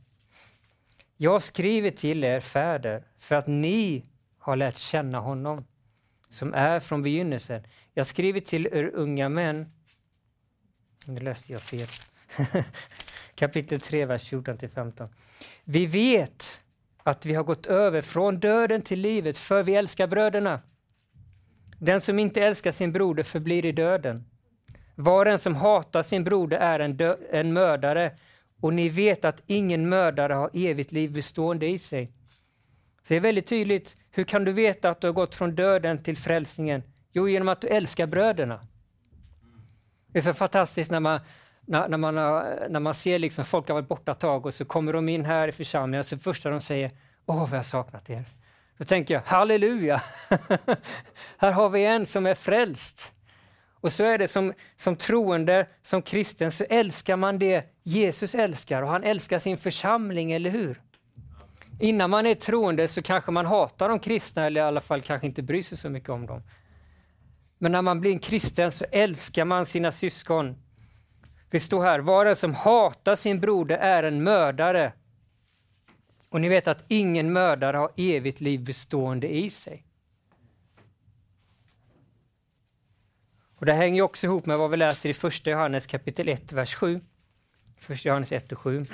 Jag 1.16 1.42
skriver 1.42 1.90
till 1.90 2.24
er 2.24 2.40
fäder 2.40 3.04
för 3.18 3.34
att 3.34 3.46
ni 3.46 4.04
har 4.38 4.56
lärt 4.56 4.76
känna 4.76 5.18
honom 5.18 5.64
som 6.28 6.54
är 6.54 6.80
från 6.80 7.02
begynnelsen. 7.02 7.66
Jag 7.94 8.06
skriver 8.06 8.40
till 8.40 8.66
er 8.66 8.90
unga 8.94 9.28
män. 9.28 9.72
Nu 11.06 11.20
läste 11.20 11.52
jag 11.52 11.62
fel. 11.62 11.88
Kapitel 13.42 13.80
3, 13.80 14.06
vers 14.06 14.28
14 14.28 14.58
15. 14.74 15.08
Vi 15.64 15.86
vet 15.86 16.62
att 17.02 17.26
vi 17.26 17.34
har 17.34 17.44
gått 17.44 17.66
över 17.66 18.02
från 18.02 18.40
döden 18.40 18.82
till 18.82 19.00
livet 19.00 19.38
för 19.38 19.62
vi 19.62 19.74
älskar 19.74 20.06
bröderna. 20.06 20.60
Den 21.78 22.00
som 22.00 22.18
inte 22.18 22.40
älskar 22.40 22.72
sin 22.72 22.92
broder 22.92 23.22
förblir 23.22 23.64
i 23.64 23.72
döden. 23.72 24.24
Var 24.94 25.26
en 25.26 25.38
som 25.38 25.54
hatar 25.54 26.02
sin 26.02 26.24
broder 26.24 26.58
är 26.58 26.80
en, 26.80 26.98
en 27.30 27.52
mördare 27.52 28.18
och 28.60 28.74
ni 28.74 28.88
vet 28.88 29.24
att 29.24 29.42
ingen 29.46 29.88
mördare 29.88 30.32
har 30.32 30.50
evigt 30.52 30.92
liv 30.92 31.12
bestående 31.12 31.66
i 31.66 31.78
sig. 31.78 32.12
Så 33.02 33.08
det 33.08 33.16
är 33.16 33.20
väldigt 33.20 33.46
tydligt. 33.46 33.96
Hur 34.10 34.24
kan 34.24 34.44
du 34.44 34.52
veta 34.52 34.90
att 34.90 35.00
du 35.00 35.06
har 35.06 35.14
gått 35.14 35.34
från 35.34 35.54
döden 35.54 36.02
till 36.02 36.16
frälsningen? 36.16 36.82
Jo, 37.12 37.28
genom 37.28 37.48
att 37.48 37.60
du 37.60 37.68
älskar 37.68 38.06
bröderna. 38.06 38.66
Det 40.12 40.18
är 40.18 40.22
så 40.22 40.34
fantastiskt 40.34 40.90
när 40.90 41.00
man, 41.00 41.20
när, 41.72 41.88
när 41.88 41.98
man, 41.98 42.14
när 42.14 42.80
man 42.80 42.94
ser 42.94 43.18
liksom 43.18 43.44
folk 43.44 43.68
har 43.68 43.74
varit 43.74 43.88
borta 43.88 44.12
ett 44.12 44.20
tag 44.20 44.46
och 44.46 44.54
så 44.54 44.64
kommer 44.64 44.92
de 44.92 45.08
in 45.08 45.24
här 45.24 45.48
i 45.48 45.52
församlingen 45.52 46.00
och 46.00 46.06
så 46.06 46.18
första 46.18 46.50
de 46.50 46.60
säger 46.60 46.90
Åh, 47.26 47.50
vad 47.50 47.58
jag 47.58 47.66
saknat 47.66 48.10
er. 48.10 48.24
Då 48.78 48.84
tänker 48.84 49.14
jag, 49.14 49.22
halleluja! 49.26 50.02
här 51.36 51.52
har 51.52 51.68
vi 51.68 51.84
en 51.84 52.06
som 52.06 52.26
är 52.26 52.34
frälst. 52.34 53.12
Och 53.80 53.92
så 53.92 54.04
är 54.04 54.18
det 54.18 54.28
som, 54.28 54.52
som 54.76 54.96
troende, 54.96 55.66
som 55.82 56.02
kristen, 56.02 56.52
så 56.52 56.64
älskar 56.64 57.16
man 57.16 57.38
det 57.38 57.64
Jesus 57.82 58.34
älskar 58.34 58.82
och 58.82 58.88
han 58.88 59.04
älskar 59.04 59.38
sin 59.38 59.58
församling, 59.58 60.32
eller 60.32 60.50
hur? 60.50 60.80
Innan 61.80 62.10
man 62.10 62.26
är 62.26 62.34
troende 62.34 62.88
så 62.88 63.02
kanske 63.02 63.30
man 63.30 63.46
hatar 63.46 63.88
de 63.88 63.98
kristna 63.98 64.46
eller 64.46 64.60
i 64.60 64.64
alla 64.64 64.80
fall 64.80 65.00
kanske 65.00 65.26
inte 65.26 65.42
bryr 65.42 65.62
sig 65.62 65.78
så 65.78 65.90
mycket 65.90 66.08
om 66.08 66.26
dem. 66.26 66.42
Men 67.58 67.72
när 67.72 67.82
man 67.82 68.00
blir 68.00 68.12
en 68.12 68.18
kristen 68.18 68.72
så 68.72 68.84
älskar 68.90 69.44
man 69.44 69.66
sina 69.66 69.92
syskon. 69.92 70.61
Vi 71.52 71.60
står 71.60 71.84
här, 71.84 71.98
var 71.98 72.26
och 72.26 72.38
som 72.38 72.54
hatar 72.54 73.16
sin 73.16 73.40
broder 73.40 73.78
är 73.78 74.02
en 74.02 74.22
mördare. 74.22 74.92
Och 76.28 76.40
ni 76.40 76.48
vet 76.48 76.68
att 76.68 76.84
ingen 76.88 77.32
mördare 77.32 77.76
har 77.76 77.90
evigt 77.96 78.40
liv 78.40 78.64
bestående 78.64 79.34
i 79.34 79.50
sig. 79.50 79.86
Och 83.58 83.66
Det 83.66 83.72
hänger 83.72 84.02
också 84.02 84.26
ihop 84.26 84.46
med 84.46 84.58
vad 84.58 84.70
vi 84.70 84.76
läser 84.76 85.08
i 85.08 85.14
första 85.14 85.50
Johannes 85.50 85.86
kapitel 85.86 86.28
1, 86.28 86.52
vers 86.52 86.74
7. 86.74 87.00
Första 87.78 88.08
Johannes 88.08 88.32
1 88.32 88.52
och 88.52 88.58
7. 88.58 88.86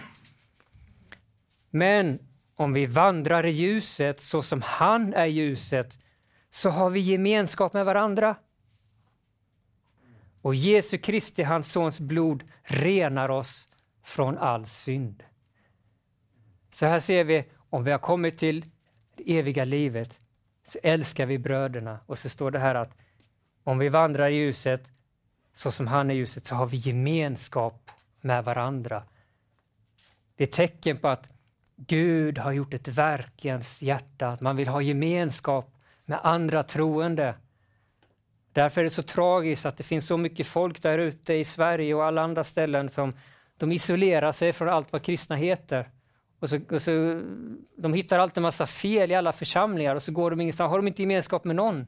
Men 1.71 2.19
om 2.55 2.73
vi 2.73 2.87
vandrar 2.87 3.47
i 3.47 3.51
ljuset 3.51 4.21
så 4.21 4.43
som 4.43 4.63
han 4.63 5.15
är 5.15 5.27
ljuset, 5.27 5.99
så 6.51 6.71
har 6.71 6.91
vi 6.91 7.01
gemenskap 7.01 7.73
med 7.73 7.85
varandra. 7.85 8.37
Och 10.43 10.55
Jesu 10.55 10.99
Kristi, 10.99 11.43
hans 11.43 11.73
sons 11.73 12.01
blod, 12.01 12.45
renar 12.63 13.29
oss 13.29 13.69
från 14.03 14.39
all 14.39 14.67
synd. 14.67 15.25
Så 16.75 16.87
här 16.87 17.01
ser 17.01 17.25
vi, 17.25 17.45
om 17.71 17.85
vi 17.85 17.91
har 17.91 17.99
kommit 17.99 18.39
till 18.39 18.65
det 19.17 19.39
eviga 19.39 19.65
livet, 19.65 20.21
så 20.65 20.79
älskar 20.83 21.27
vi 21.27 21.39
bröderna. 21.39 21.99
Och 22.07 22.19
så 22.19 22.29
står 22.29 22.51
det 22.51 22.59
här 22.59 22.75
att 22.75 22.97
om 23.65 23.79
vi 23.79 23.89
vandrar 23.89 24.29
i 24.29 24.35
ljuset, 24.35 24.91
så 25.55 25.71
som 25.71 25.87
han 25.87 26.11
är 26.11 26.15
ljuset, 26.15 26.47
så 26.47 26.55
har 26.55 26.67
vi 26.67 26.77
gemenskap 26.77 27.91
med 28.21 28.45
varandra. 28.45 29.03
Det 30.37 30.45
är 30.45 30.47
tecken 30.47 30.99
på 30.99 31.09
att 31.09 31.31
Gud 31.77 32.39
har 32.39 32.53
gjort 32.53 32.75
ett 32.75 32.89
verk 32.89 33.45
i 33.45 33.49
ens 33.49 33.83
hjärta, 33.83 34.29
att 34.29 34.41
man 34.41 34.57
vill 34.57 34.69
ha 34.69 34.83
gemenskap 34.83 35.75
med 36.05 36.21
andra 36.23 36.63
troende. 36.63 37.35
Därför 38.53 38.81
är 38.81 38.85
det 38.85 38.91
så 38.91 39.03
tragiskt 39.03 39.67
att 39.67 39.77
det 39.77 39.83
finns 39.83 40.07
så 40.07 40.17
mycket 40.17 40.47
folk 40.47 40.83
där 40.83 40.99
ute 40.99 41.35
i 41.35 41.45
Sverige 41.45 41.95
och 41.95 42.05
alla 42.05 42.23
andra 42.23 42.45
ställen 42.45 42.89
som 42.89 43.13
de 43.57 43.73
isolerar 43.73 44.33
sig 44.33 44.53
från 44.53 44.69
allt 44.69 44.93
vad 44.93 45.03
kristna 45.03 45.37
heter. 45.37 45.91
Och 46.41 46.49
så, 46.49 46.61
och 46.71 46.83
så, 46.83 47.23
de 47.77 47.93
hittar 47.95 48.19
alltid 48.19 48.37
en 48.37 48.43
massa 48.43 48.67
fel 48.67 49.11
i 49.11 49.15
alla 49.15 49.33
församlingar 49.33 49.95
och 49.95 50.03
så 50.03 50.13
går 50.13 50.31
de 50.31 50.41
ingenstans. 50.41 50.71
Har 50.71 50.79
de 50.79 50.89
inte 50.89 51.03
gemenskap 51.03 51.45
med 51.45 51.57
någon? 51.57 51.87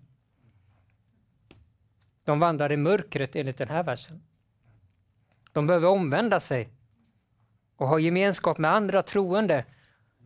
De 2.24 2.40
vandrar 2.40 2.72
i 2.72 2.76
mörkret 2.76 3.36
enligt 3.36 3.58
den 3.58 3.68
här 3.68 3.82
versen. 3.82 4.22
De 5.52 5.66
behöver 5.66 5.88
omvända 5.88 6.40
sig 6.40 6.68
och 7.76 7.88
ha 7.88 7.98
gemenskap 7.98 8.58
med 8.58 8.72
andra 8.72 9.02
troende. 9.02 9.64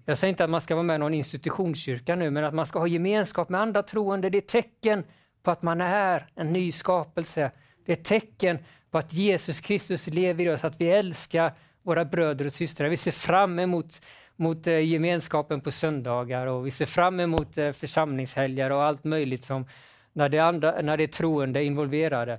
Jag 0.04 0.18
säger 0.18 0.28
inte 0.28 0.44
att 0.44 0.50
man 0.50 0.60
ska 0.60 0.74
vara 0.74 0.82
med 0.82 0.94
i 0.94 0.98
någon 0.98 1.14
institutionskyrka 1.14 2.14
nu, 2.14 2.30
men 2.30 2.44
att 2.44 2.54
man 2.54 2.66
ska 2.66 2.78
ha 2.78 2.86
gemenskap 2.86 3.48
med 3.48 3.60
andra 3.60 3.82
troende, 3.82 4.30
det 4.30 4.38
är 4.38 4.40
tecken 4.40 5.04
på 5.44 5.50
att 5.50 5.62
man 5.62 5.80
är 5.80 6.26
en 6.34 6.52
ny 6.52 6.72
skapelse. 6.72 7.50
Det 7.84 7.92
är 7.92 7.96
ett 7.96 8.04
tecken 8.04 8.58
på 8.90 8.98
att 8.98 9.12
Jesus 9.12 9.60
Kristus 9.60 10.06
lever 10.06 10.44
i 10.44 10.50
oss, 10.50 10.64
att 10.64 10.80
vi 10.80 10.90
älskar 10.90 11.52
våra 11.82 12.04
bröder 12.04 12.46
och 12.46 12.52
systrar. 12.52 12.88
Vi 12.88 12.96
ser 12.96 13.10
fram 13.10 13.58
emot 13.58 14.00
mot 14.36 14.66
eh, 14.66 14.78
gemenskapen 14.78 15.60
på 15.60 15.70
söndagar 15.70 16.46
och 16.46 16.66
vi 16.66 16.70
ser 16.70 16.86
fram 16.86 17.20
emot 17.20 17.58
eh, 17.58 17.72
församlingshelger 17.72 18.72
och 18.72 18.82
allt 18.82 19.04
möjligt 19.04 19.44
som 19.44 19.66
när 20.12 20.28
det, 20.28 20.38
andra, 20.38 20.80
när 20.82 20.96
det 20.96 21.02
är 21.02 21.08
troende 21.08 21.64
involverade. 21.64 22.38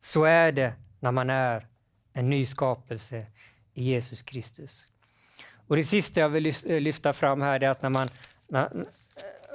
Så 0.00 0.24
är 0.24 0.52
det 0.52 0.72
när 1.00 1.12
man 1.12 1.30
är 1.30 1.66
en 2.12 2.30
ny 2.30 2.46
skapelse 2.46 3.26
i 3.74 3.84
Jesus 3.84 4.22
Kristus. 4.22 4.88
Och 5.66 5.76
Det 5.76 5.84
sista 5.84 6.20
jag 6.20 6.28
vill 6.28 6.46
eh, 6.46 6.80
lyfta 6.80 7.12
fram 7.12 7.42
här 7.42 7.62
är 7.62 7.68
att 7.68 7.82
när 7.82 7.90
man, 7.90 8.08
när, 8.48 8.86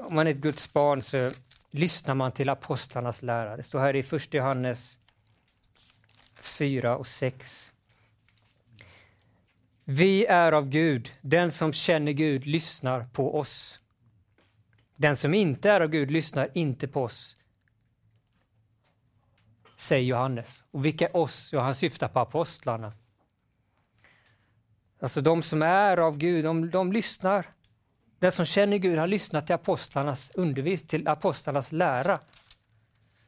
om 0.06 0.16
man 0.16 0.28
är 0.28 0.32
ett 0.32 0.38
Guds 0.38 0.74
barn 0.74 1.02
så 1.02 1.32
lyssnar 1.72 2.16
man 2.16 2.32
till 2.32 2.50
apostlarnas 2.50 3.22
lärare. 3.22 3.58
Det 3.58 3.64
står 3.64 3.80
här 3.80 3.96
i 3.96 4.04
första 4.04 4.38
Johannes 4.38 5.00
4 6.42 6.98
och 6.98 7.08
6. 7.08 7.72
Vi 9.84 10.26
är 10.26 10.52
av 10.52 10.70
Gud. 10.70 11.12
Den 11.22 11.52
som 11.52 11.74
känner 11.74 12.12
Gud 12.12 12.46
lyssnar 12.46 13.06
på 13.06 13.40
oss. 13.40 13.80
Den 14.98 15.18
som 15.18 15.34
inte 15.34 15.72
är 15.72 15.82
av 15.82 15.90
Gud 15.90 16.12
lyssnar 16.12 16.50
inte 16.54 16.88
på 16.88 17.04
oss, 17.04 17.38
säger 19.78 20.06
Johannes. 20.06 20.64
Och 20.72 20.86
vilka 20.86 21.08
är 21.08 21.16
oss? 21.16 21.50
Ja, 21.54 21.62
han 21.62 21.76
syftar 21.76 22.08
på 22.08 22.20
apostlarna. 22.20 22.94
Alltså 25.00 25.22
de 25.22 25.44
som 25.44 25.62
är 25.62 25.98
av 25.98 26.18
Gud, 26.18 26.46
de, 26.46 26.70
de 26.70 26.92
lyssnar. 26.92 27.48
Den 28.24 28.32
som 28.32 28.46
känner 28.46 28.78
Gud 28.78 29.00
har 29.00 29.08
lyssnat 29.08 29.46
till 29.46 29.56
apostlarnas 29.56 30.32
undervisning, 30.34 30.88
till 30.88 31.08
apostlarnas 31.08 31.72
lära. 31.72 32.20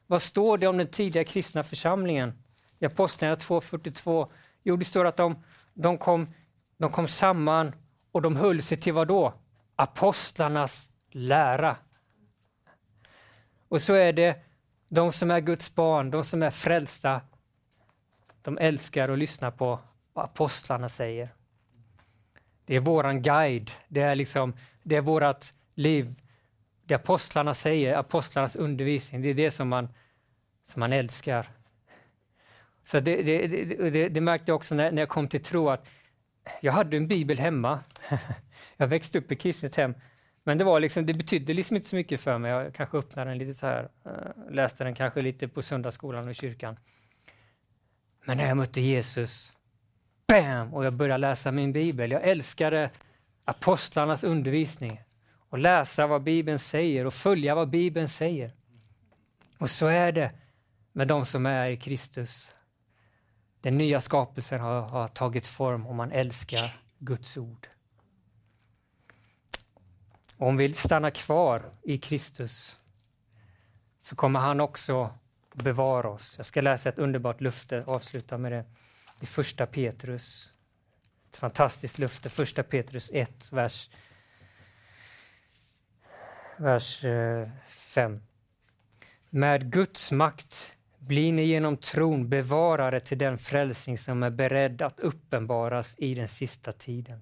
Vad 0.07 0.21
står 0.21 0.57
det 0.57 0.67
om 0.67 0.77
den 0.77 0.87
tidiga 0.87 1.23
kristna 1.23 1.63
församlingen? 1.63 2.33
I 2.79 2.85
Apostlagärningarna 2.85 3.61
2.42. 3.61 4.29
Jo, 4.63 4.75
det 4.75 4.85
står 4.85 5.05
att 5.05 5.17
de, 5.17 5.43
de, 5.73 5.97
kom, 5.97 6.33
de 6.77 6.91
kom 6.91 7.07
samman 7.07 7.71
och 8.11 8.21
de 8.21 8.35
höll 8.35 8.61
sig 8.61 8.77
till 8.77 8.93
vad 8.93 9.07
då? 9.07 9.33
Apostlarnas 9.75 10.87
lära. 11.11 11.77
Och 13.67 13.81
så 13.81 13.93
är 13.93 14.13
det 14.13 14.43
de 14.89 15.11
som 15.11 15.31
är 15.31 15.39
Guds 15.39 15.75
barn, 15.75 16.11
de 16.11 16.23
som 16.23 16.43
är 16.43 16.51
frälsta, 16.51 17.21
de 18.41 18.57
älskar 18.57 19.09
att 19.09 19.19
lyssna 19.19 19.51
på 19.51 19.79
vad 20.13 20.25
apostlarna 20.25 20.89
säger. 20.89 21.29
Det 22.65 22.75
är 22.75 22.79
våran 22.79 23.21
guide, 23.21 23.71
det 23.87 24.01
är 24.01 24.15
liksom, 24.15 24.53
det 24.85 24.95
är 24.95 25.01
vårt 25.01 25.45
liv. 25.75 26.15
Det 26.83 26.95
apostlarna 26.95 27.53
säger, 27.53 27.95
apostlarnas 27.95 28.55
undervisning, 28.55 29.21
det 29.21 29.29
är 29.29 29.33
det 29.33 29.51
som 29.51 29.67
man, 29.67 29.89
som 30.65 30.79
man 30.79 30.93
älskar. 30.93 31.47
Så 32.83 32.99
det, 32.99 33.21
det, 33.23 33.47
det, 33.89 34.09
det 34.09 34.21
märkte 34.21 34.51
jag 34.51 34.55
också 34.55 34.75
när, 34.75 34.91
när 34.91 35.01
jag 35.01 35.09
kom 35.09 35.27
till 35.27 35.43
tro 35.43 35.69
att 35.69 35.89
jag 36.61 36.73
hade 36.73 36.97
en 36.97 37.07
bibel 37.07 37.39
hemma. 37.39 37.79
jag 38.77 38.87
växte 38.87 39.17
upp 39.17 39.31
i 39.31 39.35
kristet 39.35 39.75
hem. 39.75 39.93
Men 40.43 40.57
det, 40.57 40.63
var 40.63 40.79
liksom, 40.79 41.05
det 41.05 41.13
betydde 41.13 41.53
liksom 41.53 41.75
inte 41.75 41.89
så 41.89 41.95
mycket 41.95 42.21
för 42.21 42.37
mig. 42.37 42.51
Jag 42.51 42.73
kanske 42.73 42.97
öppnade 42.97 43.31
den 43.31 43.37
lite 43.37 43.53
så 43.53 43.67
här, 43.67 43.89
eh, 44.05 44.53
läste 44.53 44.83
den 44.83 44.95
kanske 44.95 45.21
lite 45.21 45.47
på 45.47 45.61
söndagsskolan 45.61 46.25
och 46.25 46.31
i 46.31 46.33
kyrkan. 46.33 46.77
Men 48.25 48.37
när 48.37 48.47
jag 48.47 48.57
mötte 48.57 48.81
Jesus, 48.81 49.53
bam, 50.27 50.73
och 50.73 50.85
jag 50.85 50.93
började 50.93 51.21
läsa 51.21 51.51
min 51.51 51.73
bibel. 51.73 52.11
Jag 52.11 52.23
älskade 52.23 52.89
apostlarnas 53.45 54.23
undervisning 54.23 55.01
och 55.49 55.57
läsa 55.57 56.07
vad 56.07 56.23
Bibeln 56.23 56.59
säger 56.59 57.05
och 57.05 57.13
följa 57.13 57.55
vad 57.55 57.69
Bibeln 57.69 58.09
säger. 58.09 58.51
Och 59.57 59.69
så 59.69 59.87
är 59.87 60.11
det 60.11 60.31
med 60.91 61.07
de 61.07 61.25
som 61.25 61.45
är 61.45 61.69
i 61.69 61.77
Kristus. 61.77 62.55
Den 63.61 63.77
nya 63.77 64.01
skapelsen 64.01 64.59
har, 64.59 64.81
har 64.81 65.07
tagit 65.07 65.47
form 65.47 65.87
och 65.87 65.95
man 65.95 66.11
älskar 66.11 66.73
Guds 66.97 67.37
ord. 67.37 67.67
Och 70.37 70.47
om 70.47 70.57
vi 70.57 70.73
stannar 70.73 71.09
kvar 71.09 71.73
i 71.83 71.97
Kristus 71.97 72.79
så 74.01 74.15
kommer 74.15 74.39
han 74.39 74.59
också 74.59 75.09
bevara 75.53 76.09
oss. 76.09 76.33
Jag 76.37 76.45
ska 76.45 76.61
läsa 76.61 76.89
ett 76.89 76.99
underbart 76.99 77.41
löfte, 77.41 77.83
avsluta 77.87 78.37
med 78.37 78.51
det 78.51 78.65
i 79.19 79.25
första 79.25 79.65
Petrus. 79.65 80.53
Ett 81.35 81.39
fantastiskt 81.39 81.99
löfte, 81.99 82.29
första 82.29 82.63
Petrus 82.63 83.09
1, 83.13 83.51
vers, 83.51 83.89
vers 86.57 87.05
eh, 87.05 87.49
5. 87.67 88.21
Med 89.29 89.71
Guds 89.71 90.11
makt 90.11 90.75
blir 90.99 91.33
ni 91.33 91.43
genom 91.43 91.77
tron 91.77 92.29
bevarare 92.29 92.99
till 92.99 93.17
den 93.17 93.37
frälsning 93.37 93.97
som 93.97 94.23
är 94.23 94.29
beredd 94.29 94.81
att 94.81 94.99
uppenbaras 94.99 95.95
i 95.97 96.13
den 96.13 96.27
sista 96.27 96.73
tiden. 96.73 97.19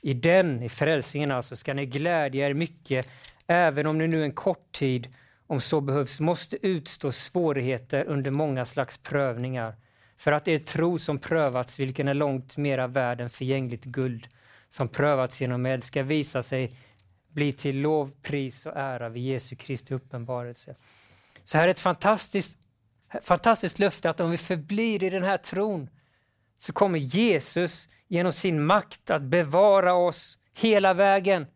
I 0.00 0.14
den, 0.14 0.62
i 0.62 0.68
frälsningen 0.68 1.30
alltså, 1.30 1.56
ska 1.56 1.74
ni 1.74 1.86
glädja 1.86 2.48
er 2.48 2.54
mycket, 2.54 3.08
även 3.46 3.86
om 3.86 3.98
ni 3.98 4.08
nu 4.08 4.22
en 4.22 4.32
kort 4.32 4.72
tid, 4.72 5.14
om 5.46 5.60
så 5.60 5.80
behövs, 5.80 6.20
måste 6.20 6.66
utstå 6.66 7.12
svårigheter 7.12 8.04
under 8.04 8.30
många 8.30 8.64
slags 8.64 8.98
prövningar, 8.98 9.74
för 10.16 10.32
att 10.32 10.48
er 10.48 10.58
tro 10.58 10.98
som 10.98 11.18
prövats, 11.18 11.78
vilken 11.78 12.08
är 12.08 12.14
långt 12.14 12.56
mera 12.56 12.86
värd 12.86 13.20
än 13.20 13.30
förgängligt 13.30 13.84
guld, 13.84 14.28
som 14.68 14.88
prövats 14.88 15.40
genom 15.40 15.66
eld, 15.66 15.84
ska 15.84 16.02
visa 16.02 16.42
sig 16.42 16.76
bli 17.28 17.52
till 17.52 17.80
lov, 17.80 18.12
pris 18.22 18.66
och 18.66 18.76
ära 18.76 19.08
vid 19.08 19.22
Jesu 19.22 19.56
Kristi 19.56 19.94
uppenbarelse. 19.94 20.76
Så 21.44 21.58
här 21.58 21.64
är 21.64 21.70
ett 21.70 21.80
fantastiskt, 21.80 22.58
fantastiskt 23.22 23.78
löfte 23.78 24.10
att 24.10 24.20
om 24.20 24.30
vi 24.30 24.38
förblir 24.38 25.04
i 25.04 25.10
den 25.10 25.22
här 25.22 25.38
tron 25.38 25.90
så 26.58 26.72
kommer 26.72 26.98
Jesus 26.98 27.88
genom 28.08 28.32
sin 28.32 28.64
makt 28.64 29.10
att 29.10 29.22
bevara 29.22 29.94
oss 29.94 30.38
hela 30.54 30.94
vägen 30.94 31.46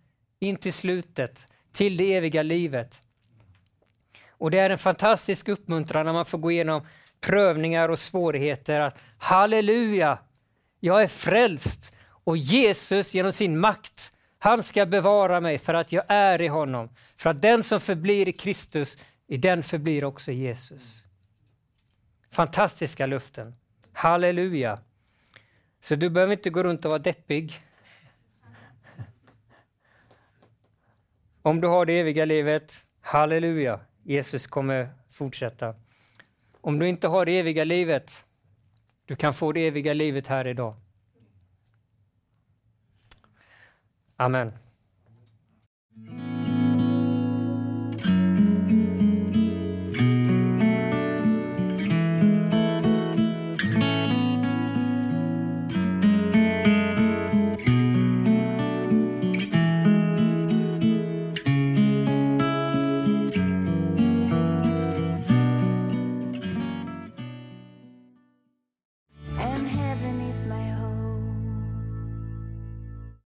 in 0.41 0.57
till 0.57 0.73
slutet, 0.73 1.47
till 1.73 1.97
det 1.97 2.15
eviga 2.15 2.43
livet. 2.43 3.03
Och 4.29 4.51
Det 4.51 4.59
är 4.59 4.71
en 4.71 4.79
fantastisk 4.79 5.49
uppmuntran 5.49 6.07
när 6.07 6.13
man 6.13 6.25
får 6.25 6.39
gå 6.39 6.51
igenom 6.51 6.87
prövningar 7.21 7.89
och 7.89 7.99
svårigheter. 7.99 8.81
Att, 8.81 8.99
Halleluja! 9.19 10.19
Jag 10.81 11.03
är 11.03 11.07
frälst 11.07 11.95
och 12.25 12.37
Jesus 12.37 13.15
genom 13.15 13.33
sin 13.33 13.59
makt, 13.59 14.13
han 14.39 14.63
ska 14.63 14.87
bevara 14.87 15.41
mig 15.41 15.59
för 15.59 15.75
att 15.75 15.93
jag 15.93 16.05
är 16.09 16.41
i 16.41 16.47
honom. 16.49 16.89
För 17.17 17.31
att 17.31 17.43
den 17.43 17.63
som 17.63 17.81
förblir 17.81 18.29
i 18.29 18.33
Kristus, 18.33 18.99
i 19.27 19.37
den 19.37 19.63
förblir 19.63 20.05
också 20.05 20.33
Jesus. 20.33 21.05
Fantastiska 22.31 23.07
luften. 23.07 23.55
Halleluja! 23.93 24.79
Så 25.81 25.95
du 25.95 26.11
behöver 26.11 26.33
inte 26.33 26.51
gå 26.51 26.63
runt 26.63 26.85
och 26.85 26.91
vara 26.91 26.99
deppig. 26.99 27.61
Om 31.43 31.61
du 31.61 31.69
har 31.69 31.87
det 31.87 32.01
eviga 32.01 32.25
livet, 32.25 32.87
halleluja, 33.01 33.81
Jesus 34.03 34.47
kommer 34.47 34.89
fortsätta. 35.11 35.75
Om 36.61 36.79
du 36.79 36.89
inte 36.89 37.09
har 37.09 37.27
det 37.27 37.39
eviga 37.39 37.65
livet, 37.65 38.25
du 39.05 39.17
kan 39.17 39.35
få 39.35 39.53
det 39.53 39.67
eviga 39.67 39.95
livet 39.95 40.27
här 40.27 40.47
idag. 40.47 40.75
Amen. 44.17 44.53